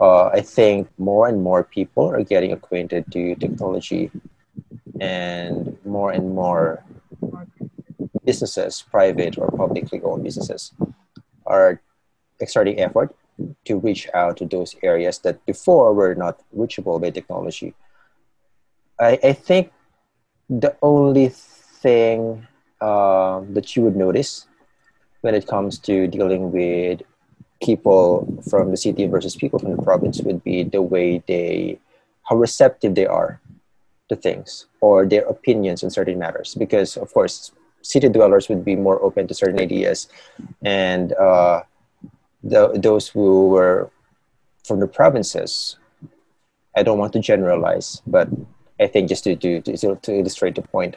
uh, 0.00 0.26
I 0.26 0.40
think 0.40 0.88
more 0.98 1.26
and 1.26 1.42
more 1.42 1.64
people 1.64 2.08
are 2.08 2.22
getting 2.22 2.52
acquainted 2.52 3.10
to 3.12 3.34
technology 3.36 4.10
and 5.00 5.76
more 5.84 6.12
and 6.12 6.34
more 6.34 6.84
businesses, 8.24 8.84
private 8.90 9.38
or 9.38 9.50
publicly 9.50 10.00
owned 10.02 10.22
businesses, 10.22 10.72
are 11.48 11.80
exerting 12.40 12.78
effort 12.78 13.14
to 13.64 13.78
reach 13.78 14.08
out 14.14 14.36
to 14.36 14.44
those 14.46 14.76
areas 14.82 15.18
that 15.20 15.44
before 15.46 15.94
were 15.94 16.14
not 16.14 16.40
reachable 16.52 16.98
by 16.98 17.10
technology. 17.10 17.74
I, 19.00 19.18
I 19.22 19.32
think 19.32 19.72
the 20.48 20.76
only 20.82 21.28
thing 21.28 22.46
um, 22.80 23.54
that 23.54 23.76
you 23.76 23.82
would 23.82 23.96
notice 23.96 24.46
when 25.20 25.34
it 25.34 25.46
comes 25.46 25.78
to 25.80 26.06
dealing 26.06 26.52
with 26.52 27.02
people 27.62 28.26
from 28.48 28.70
the 28.70 28.76
city 28.76 29.06
versus 29.06 29.34
people 29.34 29.58
from 29.58 29.74
the 29.74 29.82
province 29.82 30.20
would 30.20 30.42
be 30.44 30.62
the 30.62 30.82
way 30.82 31.22
they, 31.26 31.78
how 32.22 32.36
receptive 32.36 32.94
they 32.94 33.06
are 33.06 33.40
to 34.08 34.16
things 34.16 34.66
or 34.80 35.06
their 35.06 35.26
opinions 35.26 35.82
on 35.82 35.90
certain 35.90 36.18
matters. 36.18 36.54
Because, 36.54 36.96
of 36.96 37.12
course, 37.12 37.52
city 37.92 38.08
dwellers 38.08 38.48
would 38.50 38.64
be 38.70 38.76
more 38.76 38.98
open 39.06 39.26
to 39.28 39.34
certain 39.40 39.60
ideas 39.68 40.08
and 40.62 41.12
uh, 41.14 41.62
the, 42.42 42.62
those 42.88 43.08
who 43.08 43.48
were 43.48 43.90
from 44.64 44.80
the 44.80 44.86
provinces, 44.86 45.78
I 46.76 46.82
don't 46.82 46.98
want 46.98 47.12
to 47.14 47.20
generalize, 47.20 48.02
but 48.06 48.28
I 48.78 48.86
think 48.86 49.08
just 49.08 49.24
to, 49.24 49.34
to, 49.36 49.62
to, 49.62 49.96
to 49.96 50.12
illustrate 50.12 50.54
the 50.54 50.62
point, 50.62 50.96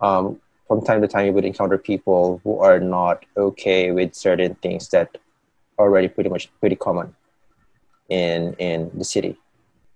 um, 0.00 0.40
from 0.68 0.84
time 0.84 1.00
to 1.00 1.08
time 1.08 1.26
you 1.26 1.32
would 1.32 1.46
encounter 1.46 1.78
people 1.78 2.40
who 2.44 2.58
are 2.58 2.78
not 2.78 3.24
okay 3.36 3.90
with 3.90 4.14
certain 4.14 4.54
things 4.56 4.88
that 4.90 5.16
are 5.78 5.86
already 5.86 6.08
pretty 6.08 6.28
much 6.28 6.50
pretty 6.60 6.76
common 6.76 7.14
in 8.08 8.54
in 8.58 8.90
the 8.94 9.04
city. 9.04 9.36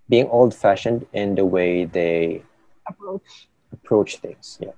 Being 0.09 0.29
old 0.29 0.55
fashioned 0.55 1.07
in 1.13 1.35
the 1.35 1.45
way 1.45 1.85
they 1.85 2.43
approach. 2.89 3.49
approach 3.73 4.17
things. 4.17 4.59
Yeah. 4.61 4.77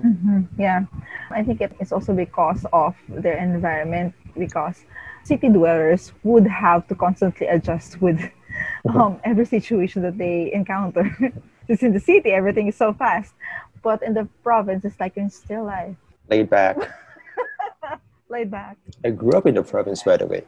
Hmm 0.00 0.42
Yeah, 0.58 0.84
I 1.30 1.42
think 1.42 1.60
it 1.60 1.72
is 1.80 1.92
also 1.92 2.14
because 2.14 2.64
of 2.72 2.94
their 3.08 3.38
environment. 3.38 4.14
Because 4.38 4.84
city 5.24 5.48
dwellers 5.48 6.12
would 6.22 6.46
have 6.46 6.86
to 6.88 6.94
constantly 6.94 7.46
adjust 7.46 8.00
with 8.02 8.20
um, 8.94 9.18
every 9.24 9.46
situation 9.46 10.02
that 10.02 10.18
they 10.18 10.52
encounter. 10.52 11.04
Just 11.66 11.82
in 11.82 11.92
the 11.92 12.00
city, 12.00 12.30
everything 12.30 12.68
is 12.68 12.76
so 12.76 12.92
fast, 12.92 13.32
but 13.82 14.02
in 14.02 14.14
the 14.14 14.28
province, 14.44 14.84
it's 14.84 15.00
like 15.00 15.16
you're 15.16 15.24
in 15.24 15.30
still 15.30 15.64
life, 15.64 15.96
Laid 16.28 16.48
back. 16.50 16.76
laid 18.28 18.50
back. 18.50 18.76
I 19.04 19.10
grew 19.10 19.32
up 19.32 19.46
in 19.46 19.54
the 19.56 19.62
province, 19.64 20.02
by 20.02 20.16
the 20.16 20.26
way. 20.26 20.44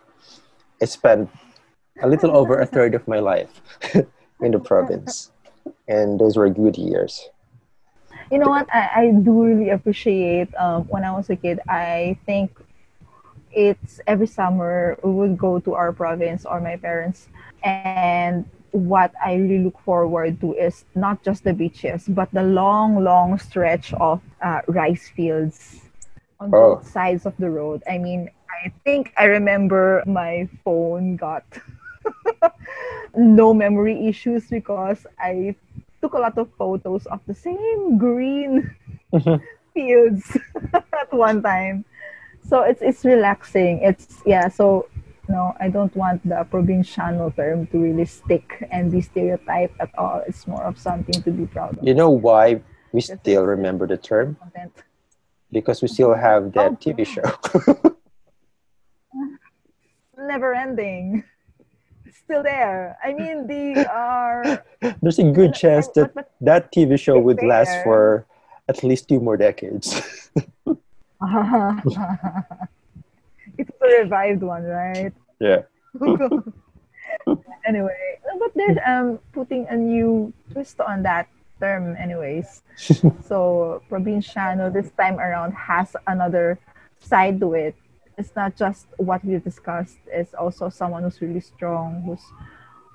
I 0.81 0.85
spent 0.85 1.29
a 2.03 2.09
little 2.09 2.37
over 2.37 2.61
a 2.61 2.67
third 2.67 2.95
of 2.95 3.09
my 3.09 3.19
life 3.19 3.61
in 3.95 4.53
the 4.53 4.61
province, 4.61 5.33
and 5.89 6.21
those 6.21 6.37
were 6.37 6.49
good 6.51 6.77
years. 6.77 7.31
You 8.31 8.39
know 8.39 8.49
what? 8.49 8.69
I, 8.73 8.91
I 8.95 9.11
do 9.13 9.45
really 9.45 9.71
appreciate 9.71 10.55
um, 10.57 10.85
when 10.89 11.05
I 11.05 11.13
was 11.13 11.31
a 11.31 11.37
kid. 11.37 11.61
I 11.69 12.19
think 12.27 12.51
it's 13.53 14.01
every 14.07 14.27
summer 14.27 14.99
we 15.03 15.11
would 15.13 15.39
go 15.39 15.59
to 15.61 15.75
our 15.75 15.93
province 15.93 16.45
or 16.45 16.61
my 16.61 16.77
parents 16.77 17.29
and 17.63 18.45
what 18.73 19.13
I 19.25 19.35
really 19.35 19.65
look 19.65 19.79
forward 19.81 20.41
to 20.41 20.53
is 20.55 20.85
not 20.95 21.23
just 21.23 21.45
the 21.45 21.53
beaches, 21.53 22.05
but 22.09 22.29
the 22.33 22.43
long, 22.43 23.03
long 23.03 23.39
stretch 23.39 23.93
of 23.95 24.21
uh, 24.43 24.61
rice 24.67 25.09
fields 25.09 25.81
on 26.41 26.53
Oh. 26.53 26.77
both 26.77 26.87
sides 26.87 27.27
of 27.27 27.37
the 27.39 27.51
road. 27.51 27.83
I 27.89 27.99
mean, 27.99 28.31
I 28.65 28.73
think 28.85 29.13
I 29.17 29.25
remember 29.25 30.03
my 30.07 30.49
phone 30.65 31.17
got 31.17 31.45
no 33.17 33.55
memory 33.55 34.07
issues 34.09 34.49
because 34.49 35.07
I 35.19 35.55
took 36.01 36.15
a 36.15 36.19
lot 36.19 36.37
of 36.39 36.49
photos 36.59 37.07
of 37.07 37.21
the 37.27 37.35
same 37.35 37.99
green 37.99 38.71
Mhm. 39.13 39.41
fields 39.75 40.37
at 40.75 41.13
one 41.13 41.43
time. 41.43 41.85
So 42.49 42.63
it's 42.63 42.81
it's 42.83 43.05
relaxing. 43.05 43.81
It's 43.83 44.23
yeah. 44.27 44.49
So 44.49 44.87
no, 45.29 45.53
I 45.61 45.69
don't 45.69 45.95
want 45.97 46.25
the 46.25 46.41
provinciano 46.51 47.35
term 47.37 47.67
to 47.69 47.77
really 47.79 48.07
stick 48.07 48.65
and 48.71 48.91
be 48.91 49.01
stereotyped 49.03 49.77
at 49.81 49.91
all. 49.99 50.23
It's 50.27 50.47
more 50.47 50.65
of 50.65 50.79
something 50.79 51.21
to 51.23 51.31
be 51.31 51.45
proud 51.47 51.77
of. 51.77 51.85
You 51.85 51.93
know 51.95 52.09
why 52.11 52.63
we 52.93 53.01
still 53.03 53.45
remember 53.45 53.87
the 53.87 53.99
term? 54.01 54.37
Content. 54.41 54.73
Because 55.53 55.83
we 55.83 55.89
still 55.89 56.15
have 56.15 56.53
that 56.53 56.73
Oh. 56.73 56.77
TV 56.81 57.05
show. 57.05 57.25
Never 60.17 60.55
ending. 60.55 61.25
Still 62.13 62.43
there. 62.43 62.97
I 63.03 63.13
mean, 63.13 63.47
they 63.47 63.85
are. 63.87 64.65
There's 65.03 65.19
a 65.19 65.31
good 65.31 65.55
chance 65.55 65.89
that 65.95 66.15
But, 66.15 66.31
that 66.41 66.73
TV 66.73 66.99
show 66.99 67.19
would 67.19 67.43
last 67.43 67.83
for 67.85 68.27
at 68.69 68.85
least 68.85 69.09
two 69.09 69.21
more 69.21 69.37
decades. 69.37 70.01
it's 73.59 73.71
a 73.81 73.87
revived 74.01 74.43
one, 74.43 74.65
right? 74.65 75.13
yeah. 75.41 75.63
anyway, 77.67 78.19
but 78.39 78.53
there's 78.55 78.79
um 78.87 79.19
putting 79.33 79.67
a 79.69 79.77
new 79.77 80.33
twist 80.53 80.81
on 80.81 81.03
that 81.03 81.29
term, 81.61 81.97
anyways. 81.97 82.63
so 83.25 83.83
provinciano 83.91 84.73
this 84.73 84.91
time 84.93 85.19
around 85.19 85.53
has 85.53 85.97
another 86.07 86.59
side 87.01 87.41
to 87.41 87.55
it. 87.55 87.75
It's 88.19 88.35
not 88.35 88.57
just 88.57 88.87
what 88.97 89.25
we've 89.25 89.43
discussed. 89.43 89.99
It's 90.09 90.35
also 90.35 90.69
someone 90.69 91.05
who's 91.05 91.23
really 91.23 91.41
strong, 91.41 92.03
who's 92.03 92.25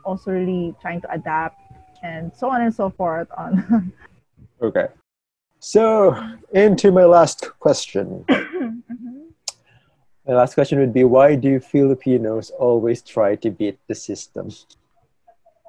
also 0.03 0.31
really 0.31 0.75
trying 0.81 0.99
to 0.99 1.12
adapt, 1.13 1.62
and 2.03 2.29
so 2.36 2.51
on 2.51 2.62
and 2.62 2.75
so 2.75 2.89
forth. 2.89 3.29
On 3.38 3.93
Okay. 4.62 4.88
So, 5.59 6.15
into 6.51 6.91
my 6.91 7.05
last 7.05 7.47
question. 7.59 8.25
My 10.25 10.36
last 10.36 10.53
question 10.53 10.79
would 10.79 10.93
be 10.93 11.03
why 11.03 11.36
do 11.36 11.59
Filipinos 11.59 12.49
always 12.51 13.01
try 13.01 13.36
to 13.36 13.51
beat 13.51 13.77
the 13.89 13.95
system? 13.95 14.51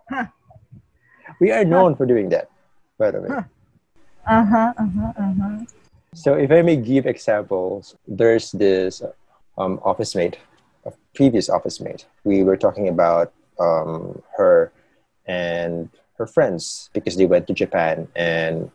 Huh. 0.08 0.26
We 1.40 1.50
are 1.50 1.64
known 1.64 1.96
for 1.96 2.06
doing 2.06 2.28
that, 2.28 2.48
by 2.96 3.10
the 3.10 3.20
way. 3.20 3.28
Huh. 3.30 3.42
uh 4.26 4.44
huh, 4.44 4.72
uh 4.78 4.86
huh, 4.86 5.12
uh 5.18 5.34
huh. 5.34 5.58
So, 6.14 6.34
if 6.34 6.52
I 6.52 6.62
may 6.62 6.76
give 6.76 7.06
examples, 7.06 7.96
there's 8.06 8.52
this 8.52 9.02
um, 9.58 9.80
office 9.84 10.14
mate, 10.14 10.38
a 10.84 10.92
previous 11.14 11.48
office 11.48 11.80
mate. 11.80 12.06
We 12.24 12.44
were 12.44 12.56
talking 12.56 12.88
about 12.88 13.32
um, 13.58 14.22
her 14.36 14.72
and 15.26 15.88
her 16.18 16.26
friends 16.26 16.90
because 16.92 17.16
they 17.16 17.26
went 17.26 17.46
to 17.48 17.54
Japan, 17.54 18.08
and 18.14 18.70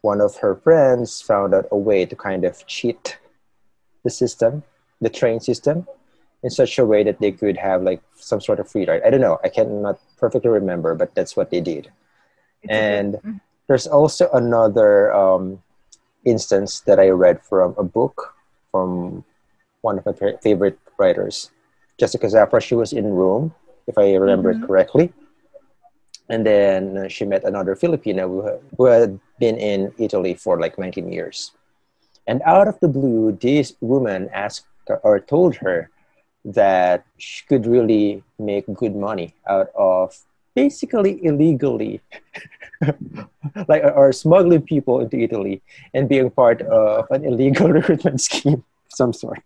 one 0.00 0.20
of 0.20 0.36
her 0.38 0.56
friends 0.56 1.20
found 1.20 1.54
out 1.54 1.66
a 1.70 1.76
way 1.76 2.04
to 2.06 2.16
kind 2.16 2.44
of 2.44 2.66
cheat 2.66 3.18
the 4.04 4.10
system, 4.10 4.62
the 5.00 5.10
train 5.10 5.38
system, 5.40 5.86
in 6.42 6.50
such 6.50 6.78
a 6.78 6.84
way 6.84 7.04
that 7.04 7.20
they 7.20 7.30
could 7.30 7.56
have 7.56 7.82
like 7.82 8.02
some 8.16 8.40
sort 8.40 8.58
of 8.58 8.68
free 8.68 8.84
ride. 8.84 9.02
I 9.04 9.10
don't 9.10 9.20
know. 9.20 9.38
I 9.44 9.48
cannot 9.48 10.00
perfectly 10.18 10.50
remember, 10.50 10.94
but 10.94 11.14
that's 11.14 11.36
what 11.36 11.50
they 11.50 11.60
did. 11.60 11.90
It's 12.62 12.72
And 12.72 13.12
bit- 13.22 13.34
there's 13.68 13.86
also 13.86 14.28
another 14.32 15.12
um, 15.14 15.62
instance 16.24 16.80
that 16.80 16.98
I 16.98 17.10
read 17.10 17.40
from 17.42 17.74
a 17.78 17.84
book 17.84 18.34
from 18.72 19.24
one 19.82 19.98
of 19.98 20.06
my 20.06 20.14
favorite 20.42 20.78
writers, 20.98 21.50
Jessica 21.98 22.26
Zafra. 22.26 22.60
She 22.62 22.74
was 22.74 22.92
in 22.92 23.06
Rome, 23.12 23.54
if 23.86 23.98
I 23.98 24.14
remember 24.14 24.50
it 24.50 24.58
Mhm. 24.58 24.66
correctly. 24.66 25.12
And 26.28 26.46
then 26.46 27.08
she 27.10 27.24
met 27.26 27.44
another 27.44 27.74
Filipino 27.76 28.28
who, 28.28 28.40
who 28.78 28.84
had 28.86 29.18
been 29.38 29.58
in 29.58 29.92
Italy 29.98 30.34
for 30.34 30.58
like 30.58 30.78
19 30.78 31.12
years. 31.12 31.52
And 32.26 32.40
out 32.46 32.68
of 32.68 32.78
the 32.80 32.88
blue, 32.88 33.32
this 33.32 33.74
woman 33.80 34.30
asked 34.32 34.66
or 35.02 35.18
told 35.20 35.56
her 35.56 35.90
that 36.44 37.04
she 37.18 37.44
could 37.46 37.66
really 37.66 38.22
make 38.38 38.64
good 38.74 38.94
money 38.96 39.34
out 39.46 39.68
of 39.74 40.14
basically 40.54 41.18
illegally 41.24 42.00
like 43.68 43.82
or 43.84 44.12
smuggling 44.12 44.62
people 44.62 45.00
into 45.00 45.18
Italy 45.18 45.62
and 45.94 46.08
being 46.08 46.30
part 46.30 46.62
of 46.62 47.06
an 47.10 47.24
illegal 47.24 47.68
recruitment 47.78 48.20
scheme 48.20 48.62
of 48.86 48.92
some 48.94 49.12
sort. 49.12 49.42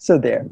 So 0.00 0.16
there. 0.16 0.48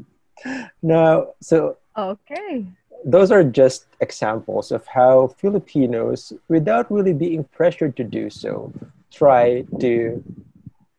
Now, 0.83 1.33
so 1.41 1.77
okay. 1.97 2.65
those 3.03 3.31
are 3.31 3.43
just 3.43 3.87
examples 3.99 4.71
of 4.71 4.85
how 4.85 5.33
Filipinos, 5.41 6.31
without 6.47 6.91
really 6.91 7.13
being 7.13 7.43
pressured 7.45 7.97
to 7.97 8.03
do 8.03 8.29
so, 8.29 8.71
try 9.11 9.65
to 9.81 10.23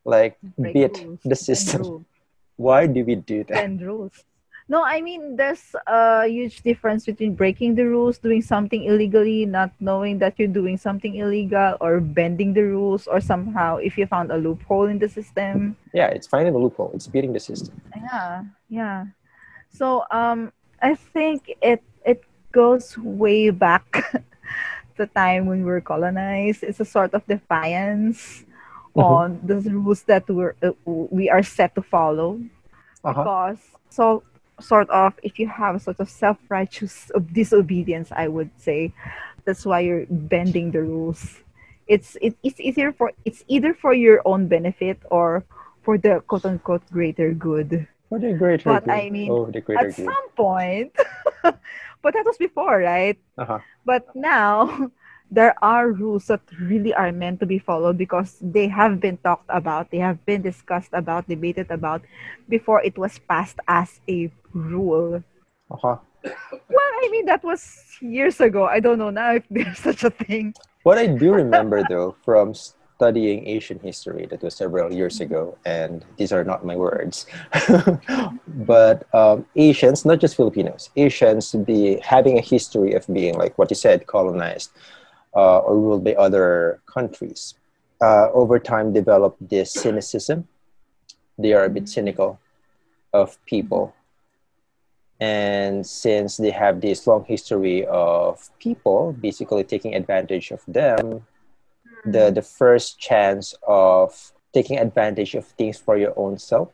like 0.03 0.35
Break 0.59 0.73
beat 0.73 0.95
rules, 0.99 1.19
the 1.23 1.35
system. 1.35 2.05
Why 2.57 2.87
do 2.87 3.05
we 3.05 3.15
do 3.15 3.45
that? 3.45 3.63
And 3.63 3.81
rules. 3.81 4.25
No, 4.69 4.83
I 4.83 5.01
mean 5.01 5.35
there's 5.35 5.75
a 5.87 6.27
huge 6.27 6.61
difference 6.63 7.05
between 7.05 7.35
breaking 7.35 7.75
the 7.75 7.85
rules, 7.85 8.17
doing 8.17 8.41
something 8.41 8.83
illegally, 8.83 9.45
not 9.45 9.71
knowing 9.79 10.19
that 10.19 10.39
you're 10.39 10.47
doing 10.51 10.77
something 10.77 11.15
illegal, 11.15 11.75
or 11.81 11.99
bending 11.99 12.53
the 12.53 12.63
rules, 12.63 13.07
or 13.07 13.19
somehow 13.19 13.77
if 13.77 13.97
you 13.97 14.05
found 14.07 14.31
a 14.31 14.37
loophole 14.37 14.85
in 14.85 14.99
the 14.99 15.09
system. 15.09 15.75
Yeah, 15.93 16.07
it's 16.07 16.27
finding 16.27 16.55
a 16.55 16.57
loophole. 16.57 16.91
It's 16.93 17.07
beating 17.07 17.33
the 17.33 17.39
system. 17.39 17.75
Yeah, 17.95 18.43
yeah. 18.69 19.05
So 19.69 20.03
um, 20.11 20.51
I 20.81 20.95
think 20.95 21.51
it 21.61 21.83
it 22.05 22.23
goes 22.51 22.97
way 22.97 23.49
back 23.49 23.83
the 24.97 25.07
time 25.07 25.45
when 25.47 25.59
we 25.59 25.71
were 25.71 25.81
colonized. 25.81 26.63
It's 26.63 26.79
a 26.79 26.85
sort 26.85 27.13
of 27.13 27.25
defiance 27.27 28.45
Mhm. 28.95 29.03
on 29.07 29.39
the 29.43 29.55
rules 29.71 30.03
that 30.03 30.27
we're 30.27 30.55
uh, 30.61 30.75
we 30.85 31.29
are 31.29 31.43
set 31.43 31.75
to 31.75 31.81
follow. 31.81 32.39
Uh-huh. 33.03 33.23
because 33.23 33.59
so 33.89 34.23
sort 34.61 34.89
of 34.89 35.13
if 35.23 35.39
you 35.39 35.47
have 35.47 35.75
a 35.75 35.79
sort 35.79 35.99
of 35.99 36.09
self-righteous 36.09 37.11
ob- 37.15 37.33
disobedience 37.33 38.11
i 38.13 38.27
would 38.27 38.49
say 38.57 38.93
that's 39.45 39.65
why 39.65 39.79
you're 39.79 40.05
bending 40.09 40.71
the 40.71 40.81
rules 40.81 41.39
it's 41.87 42.15
it, 42.21 42.35
it's 42.43 42.59
either 42.59 42.91
for 42.93 43.11
it's 43.25 43.43
either 43.47 43.73
for 43.73 43.93
your 43.93 44.21
own 44.25 44.47
benefit 44.47 44.99
or 45.11 45.43
for 45.83 45.97
the 45.97 46.21
quote 46.27 46.45
unquote 46.45 46.83
greater 46.91 47.33
good 47.33 47.87
For 48.09 48.19
the 48.19 48.33
greater 48.35 48.71
good 48.75 48.83
But 48.83 48.85
good. 48.85 48.93
I 48.93 49.09
mean, 49.09 49.31
oh, 49.31 49.47
the 49.51 49.61
greater 49.61 49.87
at 49.89 49.95
good. 49.95 50.05
some 50.05 50.27
point 50.35 50.91
but 51.43 52.13
that 52.13 52.25
was 52.25 52.37
before 52.37 52.79
right 52.79 53.17
Uh-huh. 53.37 53.59
but 53.85 54.05
now 54.15 54.91
there 55.31 55.55
are 55.63 55.91
rules 55.91 56.27
that 56.27 56.41
really 56.59 56.93
are 56.93 57.11
meant 57.11 57.39
to 57.39 57.45
be 57.47 57.57
followed 57.59 57.97
because 57.97 58.37
they 58.41 58.67
have 58.67 58.99
been 58.99 59.17
talked 59.17 59.47
about, 59.47 59.89
they 59.89 59.97
have 60.03 60.19
been 60.25 60.41
discussed 60.41 60.91
about, 60.93 61.27
debated 61.27 61.71
about 61.71 62.03
before 62.49 62.83
it 62.83 62.97
was 62.97 63.17
passed 63.31 63.59
as 63.67 63.99
a 64.09 64.29
rule. 64.53 65.23
Uh-huh. 65.71 65.97
Well, 66.23 66.91
I 67.03 67.09
mean, 67.11 67.25
that 67.25 67.43
was 67.43 67.81
years 68.01 68.39
ago. 68.41 68.65
I 68.65 68.79
don't 68.79 68.99
know 68.99 69.09
now 69.09 69.35
if 69.35 69.43
there's 69.49 69.79
such 69.87 70.03
a 70.03 70.09
thing. 70.09 70.53
What 70.83 70.97
I 70.97 71.07
do 71.07 71.33
remember, 71.33 71.83
though, 71.87 72.15
from 72.25 72.53
studying 72.53 73.47
Asian 73.47 73.79
history, 73.79 74.27
that 74.29 74.43
was 74.43 74.55
several 74.55 74.93
years 74.93 75.21
ago, 75.21 75.57
and 75.65 76.05
these 76.17 76.31
are 76.31 76.43
not 76.43 76.65
my 76.65 76.75
words, 76.75 77.25
but 78.47 79.07
um, 79.13 79.45
Asians, 79.55 80.05
not 80.05 80.19
just 80.19 80.35
Filipinos, 80.35 80.89
Asians 80.95 81.53
be 81.65 81.97
having 82.03 82.37
a 82.37 82.41
history 82.41 82.93
of 82.93 83.05
being, 83.07 83.33
like 83.35 83.57
what 83.57 83.71
you 83.71 83.75
said, 83.75 84.05
colonized 84.05 84.69
uh, 85.35 85.59
or 85.59 85.77
ruled 85.77 86.03
by 86.03 86.13
other 86.13 86.81
countries. 86.85 87.55
Uh, 88.01 88.29
over 88.33 88.59
time, 88.59 88.93
developed 88.93 89.37
this 89.49 89.73
cynicism. 89.73 90.47
They 91.37 91.53
are 91.53 91.65
a 91.65 91.69
bit 91.69 91.87
cynical 91.87 92.39
of 93.13 93.37
people. 93.45 93.93
And 95.21 95.85
since 95.85 96.37
they 96.37 96.49
have 96.49 96.81
this 96.81 97.05
long 97.05 97.23
history 97.25 97.85
of 97.85 98.49
people 98.57 99.13
basically 99.13 99.63
taking 99.63 99.93
advantage 99.93 100.49
of 100.49 100.63
them, 100.67 101.27
the, 102.03 102.29
hmm. 102.29 102.33
the 102.33 102.41
first 102.41 102.99
chance 102.99 103.53
of 103.67 104.33
taking 104.51 104.79
advantage 104.79 105.35
of 105.35 105.45
things 105.45 105.77
for 105.77 105.95
your 105.95 106.17
own 106.17 106.39
self 106.39 106.69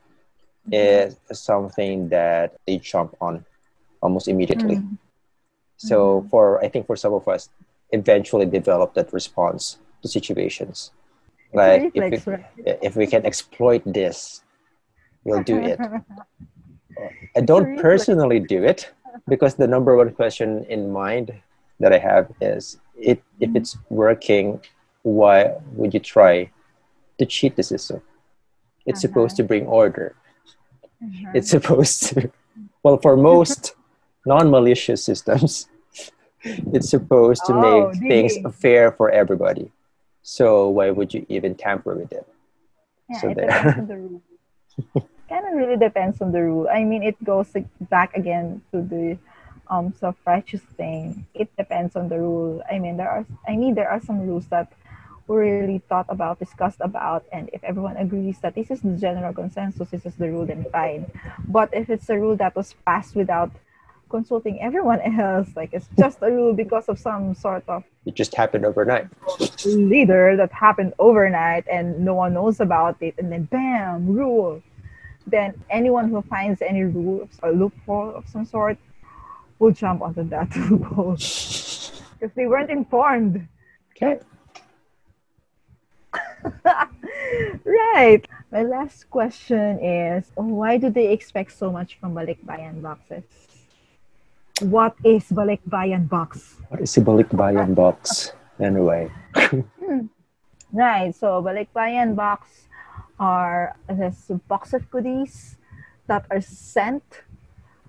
hmm. 0.65 0.73
is 0.73 1.17
something 1.33 2.07
that 2.07 2.55
they 2.65 2.77
jump 2.77 3.17
on 3.19 3.43
almost 4.01 4.29
immediately. 4.29 4.77
Mm. 4.77 4.97
So 5.75 6.21
hmm. 6.21 6.29
for 6.29 6.63
I 6.63 6.69
think 6.69 6.87
for 6.87 6.95
some 6.95 7.13
of 7.13 7.27
us, 7.27 7.49
eventually 7.91 8.45
develop 8.45 8.93
that 8.93 9.11
response 9.11 9.77
to 10.03 10.07
situations. 10.07 10.91
Like 11.53 11.91
if 11.95 12.25
we, 12.25 12.35
if 12.65 12.95
we 12.95 13.07
can 13.07 13.25
exploit 13.25 13.81
this, 13.85 14.43
we'll 15.25 15.43
do 15.43 15.57
it. 15.57 15.79
I 17.35 17.41
don't 17.41 17.77
personally 17.79 18.39
do 18.39 18.63
it 18.63 18.91
because 19.27 19.55
the 19.55 19.67
number 19.67 19.95
one 19.95 20.11
question 20.13 20.65
in 20.69 20.91
mind 20.91 21.33
that 21.79 21.93
I 21.93 21.97
have 21.97 22.31
is 22.41 22.79
it 22.97 23.21
if 23.39 23.55
it's 23.55 23.77
working, 23.89 24.59
why 25.03 25.55
would 25.73 25.93
you 25.93 25.99
try 25.99 26.49
to 27.19 27.25
cheat 27.25 27.55
the 27.55 27.63
system? 27.63 28.01
It's 28.85 29.01
supposed 29.01 29.35
to 29.37 29.43
bring 29.43 29.67
order. 29.67 30.15
Uh-huh. 31.03 31.31
It's 31.35 31.49
supposed 31.57 32.03
to 32.09 32.31
well 32.83 32.97
for 32.97 33.15
most 33.17 33.75
non-malicious 34.25 35.03
systems, 35.03 35.67
it's 36.43 36.89
supposed 36.89 37.45
to 37.45 37.53
Oh, 37.53 37.61
make 37.61 37.99
things 37.99 38.37
fair 38.55 38.91
for 38.91 39.09
everybody. 39.11 39.71
So 40.23 40.67
why 40.69 40.91
would 40.91 41.13
you 41.13 41.25
even 41.29 41.55
tamper 41.55 41.95
with 41.95 42.11
it? 42.11 42.27
Yeah, 43.09 43.21
So 43.21 43.33
there. 43.33 43.87
depends 45.27 45.51
on 45.51 45.57
the 45.57 45.59
rule. 45.59 45.59
kind 45.59 45.61
of 45.61 45.67
really 45.67 45.77
depends 45.77 46.21
on 46.21 46.31
the 46.31 46.41
rule. 46.41 46.67
I 46.71 46.83
mean, 46.83 47.03
it 47.03 47.21
goes 47.23 47.47
back 47.89 48.15
again 48.15 48.61
to 48.71 48.81
the 48.81 49.17
um 49.69 49.93
self-righteous 49.99 50.61
thing. 50.77 51.25
It 51.33 51.49
depends 51.57 51.95
on 51.95 52.09
the 52.09 52.19
rule. 52.19 52.63
I 52.71 52.79
mean, 52.79 52.97
there 52.97 53.09
are. 53.09 53.25
I 53.47 53.55
mean, 53.57 53.75
there 53.75 53.89
are 53.89 54.01
some 54.01 54.21
rules 54.21 54.47
that 54.47 54.71
were 55.27 55.41
really 55.41 55.79
thought 55.89 56.05
about, 56.09 56.39
discussed 56.39 56.79
about, 56.81 57.25
and 57.31 57.49
if 57.53 57.63
everyone 57.63 57.97
agrees 57.97 58.39
that 58.39 58.55
this 58.55 58.71
is 58.71 58.81
the 58.81 58.95
general 58.97 59.33
consensus, 59.33 59.89
this 59.89 60.05
is 60.05 60.15
the 60.15 60.29
rule, 60.29 60.45
then 60.45 60.65
fine. 60.71 61.05
But 61.47 61.73
if 61.73 61.89
it's 61.89 62.09
a 62.09 62.17
rule 62.17 62.35
that 62.37 62.55
was 62.55 62.75
passed 62.85 63.15
without 63.15 63.51
consulting 64.09 64.61
everyone 64.61 65.01
else, 65.19 65.49
like 65.55 65.71
it's 65.73 65.89
just 65.99 66.19
a 66.21 66.31
rule 66.31 66.53
because 66.53 66.87
of 66.89 66.99
some 66.99 67.35
sort 67.35 67.63
of 67.67 67.83
It 68.05 68.15
just 68.15 68.35
happened 68.35 68.65
overnight. 68.65 69.07
leader 69.65 70.35
that 70.37 70.51
happened 70.51 70.93
overnight 70.99 71.67
and 71.67 71.99
no 72.05 72.15
one 72.15 72.33
knows 72.33 72.59
about 72.59 72.97
it 73.01 73.15
and 73.17 73.31
then 73.31 73.43
bam 73.51 74.07
rule 74.07 74.63
then 75.27 75.53
anyone 75.69 76.09
who 76.09 76.21
finds 76.23 76.61
any 76.61 76.83
rule 76.83 77.29
or 77.43 77.51
loophole 77.51 78.15
of 78.15 78.27
some 78.29 78.45
sort 78.45 78.77
will 79.59 79.71
jump 79.71 80.01
onto 80.01 80.23
that 80.29 80.55
loophole. 80.71 81.13
Because 81.15 82.33
they 82.35 82.47
weren't 82.47 82.71
informed. 82.71 83.47
Okay. 83.91 84.19
right. 87.65 88.23
My 88.51 88.63
last 88.63 89.09
question 89.09 89.79
is 89.83 90.31
why 90.35 90.77
do 90.77 90.89
they 90.89 91.11
expect 91.11 91.51
so 91.51 91.71
much 91.71 91.99
from 91.99 92.15
balikbayan 92.15 92.81
boxes? 92.81 93.23
What 94.61 94.95
is 95.03 95.25
balikbayan 95.29 96.09
box? 96.09 96.55
What 96.69 96.81
is 96.81 96.97
a 96.97 97.01
balikbayan 97.01 97.75
box? 97.75 98.31
Anyway? 98.59 99.11
Hmm. 99.77 100.11
Right. 100.73 101.15
So 101.15 101.39
balikbayan 101.43 102.15
box 102.15 102.66
are 103.19 103.75
this 103.89 104.31
box 104.47 104.73
of 104.73 104.89
goodies 104.91 105.57
that 106.07 106.25
are 106.31 106.41
sent 106.41 107.03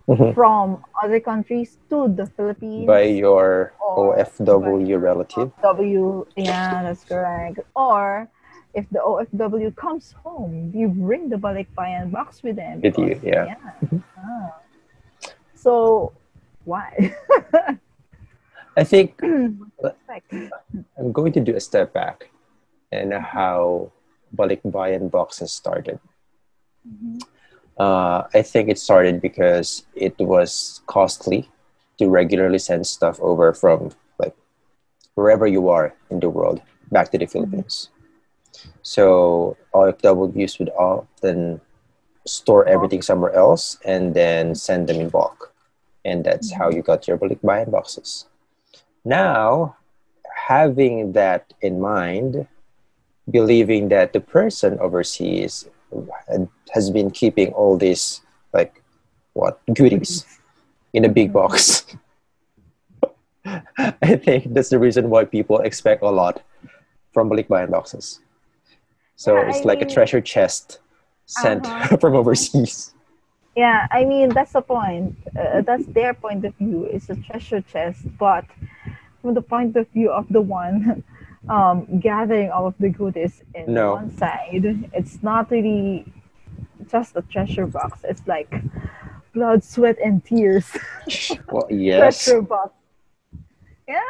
Mhm. 0.09 0.33
from 0.35 0.83
other 1.03 1.21
countries 1.21 1.77
to 1.91 2.09
the 2.09 2.25
Philippines. 2.27 2.87
By 2.89 3.13
your 3.13 3.73
OFW 3.85 4.97
relative. 4.97 5.53
W. 5.61 6.25
Yeah, 6.35 6.83
that's 6.83 7.05
correct. 7.05 7.61
Or 7.77 8.29
if 8.73 8.89
the 8.89 9.01
OFW 9.05 9.71
comes 9.77 10.13
home, 10.25 10.73
you 10.75 10.89
bring 10.89 11.29
the 11.29 11.37
balikbayan 11.37 12.11
box 12.11 12.43
with 12.43 12.57
them. 12.57 12.81
With 12.81 12.97
you, 12.97 13.21
because- 13.21 13.25
yeah. 13.25 13.55
Ah. 14.17 14.57
So 15.55 16.13
why? 16.65 17.13
I 18.81 18.85
think 18.85 19.21
I'm 19.23 21.13
going 21.13 21.33
to 21.37 21.41
do 21.41 21.55
a 21.55 21.61
step 21.61 21.93
back 21.93 22.31
and 22.93 23.13
how 23.13 23.91
balikbayan 24.35 25.11
boxes 25.11 25.53
started. 25.53 25.99
Mhm. 26.87 27.21
Uh, 27.79 28.27
I 28.35 28.43
think 28.43 28.69
it 28.69 28.79
started 28.79 29.21
because 29.21 29.87
it 29.95 30.19
was 30.19 30.81
costly 30.87 31.49
to 31.99 32.09
regularly 32.09 32.59
send 32.59 32.87
stuff 32.87 33.21
over 33.21 33.53
from 33.53 33.91
like 34.19 34.35
wherever 35.15 35.47
you 35.47 35.69
are 35.69 35.95
in 36.11 36.21
the 36.21 36.31
world 36.31 36.61
back 36.91 37.11
to 37.13 37.19
the 37.19 37.27
Philippines. 37.27 37.91
So 38.83 39.57
OFWs 39.75 40.59
would 40.59 40.71
often 40.71 41.61
store 42.27 42.67
everything 42.67 43.03
somewhere 43.03 43.33
else 43.33 43.79
and 43.85 44.15
then 44.15 44.55
send 44.55 44.89
them 44.89 45.01
in 45.01 45.09
bulk. 45.09 45.53
And 46.05 46.25
that's 46.25 46.53
how 46.53 46.71
you 46.71 46.83
got 46.83 47.07
your 47.07 47.19
balikbayan 47.19 47.71
boxes. 47.71 48.27
Now, 49.05 49.77
having 50.49 51.13
that 51.13 51.53
in 51.61 51.81
mind, 51.81 52.47
believing 53.31 53.89
that 53.89 54.13
the 54.13 54.21
person 54.21 54.79
overseas 54.81 55.69
has 56.73 56.91
been 56.91 57.11
keeping 57.11 57.53
all 57.53 57.77
these 57.77 58.21
like 58.53 58.83
what 59.35 59.61
goodies 59.75 60.25
in 60.93 61.05
a 61.05 61.09
big 61.09 61.33
box. 61.33 61.85
I 63.77 64.17
think 64.17 64.53
that's 64.55 64.69
the 64.71 64.79
reason 64.79 65.11
why 65.11 65.25
people 65.25 65.59
expect 65.61 66.03
a 66.03 66.11
lot 66.11 66.43
from 67.13 67.31
balikbayan 67.31 67.71
boxes. 67.71 68.21
So 69.17 69.35
Yeah, 69.35 69.49
it's 69.49 69.65
I 69.65 69.69
like 69.69 69.83
a 69.83 69.87
treasure 69.87 70.21
chest 70.21 70.81
sent 71.27 71.67
Uh-huh. 71.67 71.97
from 72.01 72.15
overseas. 72.15 72.95
Yeah, 73.57 73.87
I 73.91 74.05
mean 74.05 74.31
that's 74.31 74.53
the 74.53 74.63
point. 74.63 75.17
Uh, 75.37 75.63
that's 75.63 75.87
their 75.87 76.15
point 76.15 76.45
of 76.45 76.55
view. 76.57 76.85
It's 76.85 77.11
a 77.11 77.17
treasure 77.17 77.61
chest, 77.61 78.01
but 78.19 78.45
from 79.23 79.35
the 79.35 79.43
point 79.43 79.77
of 79.77 79.89
view 79.89 80.11
of 80.11 80.27
the 80.31 80.41
one 80.41 81.03
um, 81.49 81.87
gathering 82.01 82.51
all 82.51 82.67
of 82.67 82.75
the 82.79 82.89
goodies 82.89 83.43
in 83.55 83.73
No. 83.75 83.95
one 83.95 84.17
side, 84.17 84.89
it's 84.93 85.23
not 85.23 85.51
really 85.51 86.05
just 86.91 87.17
a 87.17 87.23
treasure 87.23 87.67
box. 87.67 88.01
It's 88.05 88.27
like 88.27 88.53
blood, 89.35 89.65
sweat, 89.65 89.97
and 90.05 90.25
tears 90.25 90.67
Well, 91.53 91.67
yes. 91.71 92.25
treasure 92.25 92.43
box. 92.43 92.73
Yeah, 93.87 94.01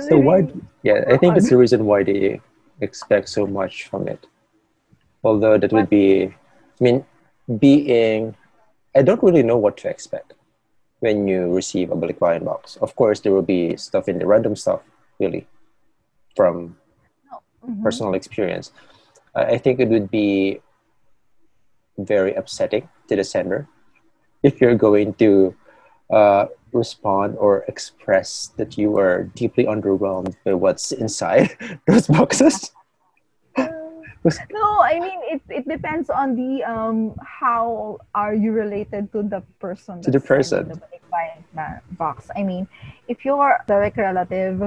So 0.00 0.18
why? 0.18 0.48
Yeah, 0.82 1.04
I 1.06 1.16
think 1.16 1.36
it's 1.36 1.50
the 1.50 1.56
reason 1.64 1.84
why 1.86 2.02
they 2.02 2.40
expect 2.80 3.28
so 3.28 3.46
much 3.46 3.84
from 3.88 4.08
it. 4.08 4.26
Although 5.22 5.58
that 5.58 5.72
would 5.72 5.88
be, 5.90 6.24
I 6.26 6.32
mean, 6.80 7.04
being, 7.58 8.34
I 8.96 9.02
don't 9.02 9.22
really 9.22 9.42
know 9.44 9.56
what 9.58 9.76
to 9.78 9.88
expect 9.88 10.32
when 11.00 11.28
you 11.28 11.52
receive 11.54 11.90
a 11.92 11.94
balikbayan 11.96 12.44
box. 12.44 12.76
Of 12.76 12.96
course, 12.96 13.20
there 13.20 13.32
will 13.32 13.42
be 13.46 13.76
stuff 13.76 14.08
in 14.08 14.18
the 14.18 14.26
random 14.26 14.56
stuff, 14.56 14.80
really, 15.20 15.46
from 16.36 16.76
Mhm. 17.66 17.82
personal 17.82 18.14
experience. 18.14 18.72
I 19.34 19.58
think 19.58 19.78
it 19.80 19.88
would 19.88 20.10
be 20.10 20.60
very 21.98 22.34
upsetting 22.34 22.88
to 23.08 23.16
the 23.16 23.24
sender 23.24 23.68
if 24.42 24.60
you're 24.60 24.74
going 24.76 25.14
to 25.14 25.54
uh, 26.10 26.46
respond 26.72 27.36
or 27.38 27.64
express 27.68 28.50
that 28.56 28.76
you 28.78 28.96
are 28.98 29.24
deeply 29.34 29.64
underwhelmed 29.64 30.34
by 30.44 30.54
what's 30.54 30.92
inside 30.92 31.50
those 31.86 32.06
boxes. 32.06 32.72
No, 34.52 34.80
I 34.84 35.00
mean 35.00 35.20
it, 35.32 35.40
it 35.48 35.64
depends 35.68 36.10
on 36.10 36.36
the 36.36 36.62
um 36.64 37.16
how 37.24 37.98
are 38.14 38.34
you 38.34 38.52
related 38.52 39.10
to 39.12 39.22
the 39.22 39.40
person 39.58 40.02
To 40.02 40.10
the 40.10 40.20
person. 40.20 40.68
the 40.68 40.76
ba- 41.54 41.80
box. 41.96 42.28
I 42.36 42.42
mean, 42.44 42.68
if 43.08 43.24
you're 43.24 43.56
a 43.56 43.64
direct 43.66 43.96
relative 43.96 44.60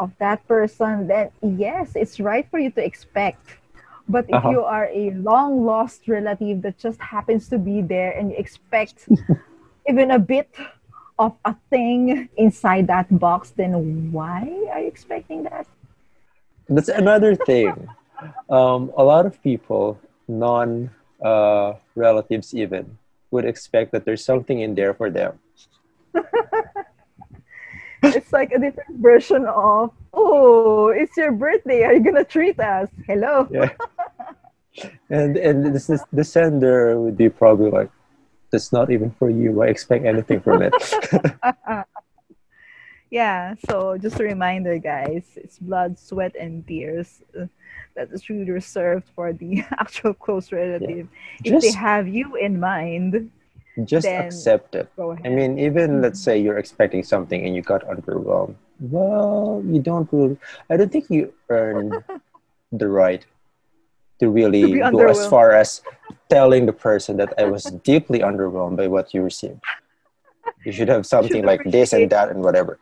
of 0.00 0.10
that 0.18 0.46
person, 0.48 1.06
then 1.06 1.30
yes, 1.42 1.92
it's 1.94 2.18
right 2.20 2.48
for 2.50 2.58
you 2.58 2.70
to 2.72 2.82
expect. 2.84 3.58
But 4.08 4.26
if 4.28 4.38
Uh-huh. 4.38 4.50
you 4.52 4.62
are 4.64 4.88
a 4.92 5.10
long 5.12 5.64
lost 5.64 6.08
relative 6.08 6.62
that 6.62 6.78
just 6.78 7.00
happens 7.00 7.48
to 7.50 7.58
be 7.58 7.82
there 7.82 8.12
and 8.12 8.32
you 8.32 8.38
expect 8.38 9.08
even 9.88 10.10
a 10.10 10.18
bit 10.18 10.50
of 11.18 11.36
a 11.44 11.54
thing 11.70 12.28
inside 12.36 12.88
that 12.88 13.06
box, 13.20 13.50
then 13.50 14.10
why 14.12 14.48
are 14.72 14.80
you 14.80 14.88
expecting 14.88 15.44
that? 15.44 15.66
That's 16.68 16.88
another 16.88 17.34
thing. 17.36 17.88
Um, 18.50 18.92
a 18.96 19.04
lot 19.04 19.26
of 19.26 19.42
people, 19.42 20.00
non 20.28 20.90
uh, 21.22 21.74
relatives 21.94 22.54
even, 22.54 22.98
would 23.30 23.44
expect 23.44 23.92
that 23.92 24.04
there's 24.04 24.24
something 24.24 24.60
in 24.60 24.74
there 24.74 24.94
for 24.94 25.10
them. 25.10 25.38
it's 28.02 28.32
like 28.32 28.52
a 28.52 28.58
different 28.58 29.00
version 29.00 29.46
of 29.46 29.92
oh 30.12 30.88
it's 30.88 31.16
your 31.16 31.32
birthday 31.32 31.82
are 31.84 31.94
you 31.94 32.00
gonna 32.00 32.24
treat 32.24 32.58
us 32.60 32.88
hello 33.06 33.46
Yeah. 33.50 33.70
and 35.10 35.36
and 35.36 35.74
this 35.74 35.90
is, 35.90 36.02
the 36.12 36.24
sender 36.24 36.98
would 37.00 37.16
be 37.16 37.28
probably 37.28 37.70
like, 37.70 37.90
"That's 38.50 38.72
not 38.72 38.90
even 38.90 39.10
for 39.18 39.28
you. 39.28 39.62
I 39.62 39.66
expect 39.66 40.04
anything 40.04 40.40
from 40.40 40.62
it." 40.62 40.72
yeah 43.10 43.54
so 43.66 43.98
just 43.98 44.20
a 44.20 44.24
reminder 44.24 44.78
guys 44.78 45.26
it's 45.34 45.58
blood 45.58 45.98
sweat 45.98 46.34
and 46.38 46.66
tears 46.66 47.22
uh, 47.34 47.46
that 47.96 48.08
is 48.12 48.30
really 48.30 48.48
reserved 48.50 49.10
for 49.14 49.32
the 49.32 49.64
actual 49.82 50.14
close 50.14 50.52
relative 50.52 51.08
if 51.42 51.60
they 51.60 51.72
have 51.72 52.06
you 52.06 52.36
in 52.36 52.60
mind 52.60 53.30
just 53.84 54.06
accept 54.06 54.74
it. 54.74 54.90
I 54.98 55.28
mean, 55.28 55.58
even 55.58 56.02
let's 56.02 56.20
say 56.20 56.38
you're 56.38 56.58
expecting 56.58 57.02
something 57.02 57.44
and 57.44 57.54
you 57.54 57.62
got 57.62 57.86
underwhelmed. 57.86 58.56
Well, 58.80 59.62
you 59.66 59.80
don't 59.80 60.08
really. 60.12 60.38
I 60.68 60.76
don't 60.76 60.90
think 60.90 61.10
you 61.10 61.32
earn 61.48 62.02
the 62.72 62.88
right 62.88 63.24
to 64.20 64.30
really 64.30 64.72
To 64.72 64.90
go 64.90 65.08
as 65.08 65.26
far 65.26 65.52
as 65.52 65.82
telling 66.28 66.66
the 66.66 66.72
person 66.72 67.16
that 67.16 67.32
I 67.38 67.44
was 67.44 67.64
deeply 67.84 68.20
underwhelmed 68.20 68.76
by 68.76 68.86
what 68.88 69.12
you 69.14 69.22
received. 69.22 69.60
You 70.64 70.72
should 70.72 70.88
have 70.88 71.06
something 71.06 71.44
like 71.44 71.62
this 71.64 71.92
and 71.92 72.08
that 72.10 72.28
and 72.28 72.42
whatever. 72.44 72.78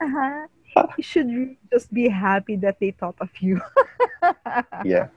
Uh-huh. 0.00 0.46
You 0.96 1.04
should 1.04 1.56
just 1.70 1.92
be 1.92 2.08
happy 2.08 2.56
that 2.56 2.80
they 2.80 2.92
thought 2.92 3.16
of 3.20 3.28
you. 3.40 3.60
Yeah. 4.84 5.08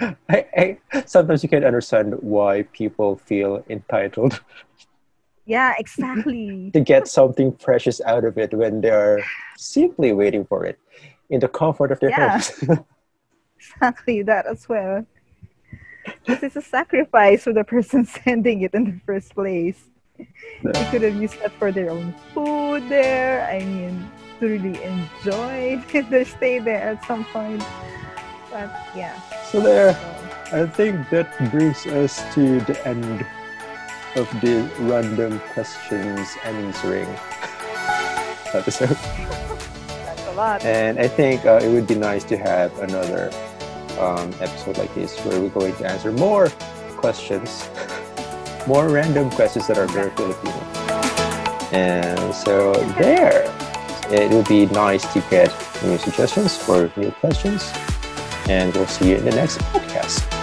I, 0.28 0.46
I, 0.56 0.78
sometimes 1.06 1.42
you 1.42 1.48
can't 1.48 1.64
understand 1.64 2.14
why 2.20 2.62
people 2.72 3.16
feel 3.16 3.64
entitled 3.68 4.40
yeah, 5.48 5.72
exactly. 5.78 6.70
to 6.74 6.80
get 6.80 7.08
something 7.08 7.52
precious 7.52 8.02
out 8.02 8.24
of 8.24 8.36
it 8.36 8.52
when 8.52 8.82
they're 8.82 9.24
simply 9.56 10.12
waiting 10.12 10.44
for 10.44 10.66
it 10.66 10.78
in 11.30 11.40
the 11.40 11.48
comfort 11.48 11.90
of 11.90 11.98
their 12.00 12.10
Yeah. 12.10 12.36
homes. 12.36 12.52
exactly 13.58 14.22
that 14.22 14.46
as 14.46 14.68
well. 14.68 15.06
This 16.26 16.42
is 16.42 16.56
a 16.56 16.62
sacrifice 16.62 17.44
for 17.44 17.54
the 17.54 17.64
person 17.64 18.04
sending 18.04 18.60
it 18.60 18.74
in 18.74 18.84
the 18.84 19.00
first 19.06 19.34
place. 19.34 19.80
They 20.18 20.84
could 20.90 21.02
have 21.02 21.16
used 21.16 21.40
that 21.40 21.52
for 21.52 21.72
their 21.72 21.90
own 21.90 22.14
food 22.34 22.88
there. 22.90 23.48
I 23.48 23.64
mean, 23.64 24.04
to 24.40 24.46
really 24.48 24.76
enjoy 24.84 25.80
their 26.10 26.26
stay 26.26 26.58
there 26.58 26.92
at 26.92 27.04
some 27.06 27.24
point. 27.24 27.64
But 28.50 28.68
yeah. 28.94 29.16
So 29.50 29.60
there, 29.60 29.90
I 30.52 30.66
think 30.66 31.08
that 31.08 31.36
brings 31.50 31.86
us 31.86 32.22
to 32.34 32.60
the 32.60 32.86
end 32.86 33.24
of 34.14 34.28
the 34.42 34.70
random 34.80 35.40
questions 35.54 36.36
answering 36.44 37.08
episode. 38.54 38.90
that's 38.90 40.26
a 40.26 40.32
lot. 40.32 40.64
And 40.64 40.98
I 40.98 41.08
think 41.08 41.46
uh, 41.46 41.60
it 41.62 41.70
would 41.70 41.86
be 41.86 41.94
nice 41.94 42.24
to 42.24 42.36
have 42.36 42.78
another 42.80 43.30
um, 43.98 44.34
episode 44.40 44.76
like 44.76 44.94
this 44.94 45.18
where 45.24 45.40
we're 45.40 45.48
going 45.48 45.74
to 45.76 45.86
answer 45.86 46.12
more 46.12 46.48
questions, 46.98 47.70
more 48.66 48.90
random 48.90 49.30
questions 49.30 49.66
that 49.68 49.78
are 49.78 49.86
very 49.86 50.10
Filipino. 50.10 50.52
And 51.72 52.34
so 52.34 52.74
there, 52.98 53.44
it 54.10 54.30
would 54.30 54.48
be 54.48 54.66
nice 54.66 55.10
to 55.14 55.20
get 55.30 55.48
new 55.82 55.96
suggestions 55.96 56.54
for 56.56 56.92
new 56.96 57.10
questions. 57.12 57.72
And 58.48 58.74
we'll 58.74 58.86
see 58.86 59.10
you 59.10 59.16
in 59.16 59.24
the 59.24 59.30
next 59.32 59.58
podcast. 59.58 60.37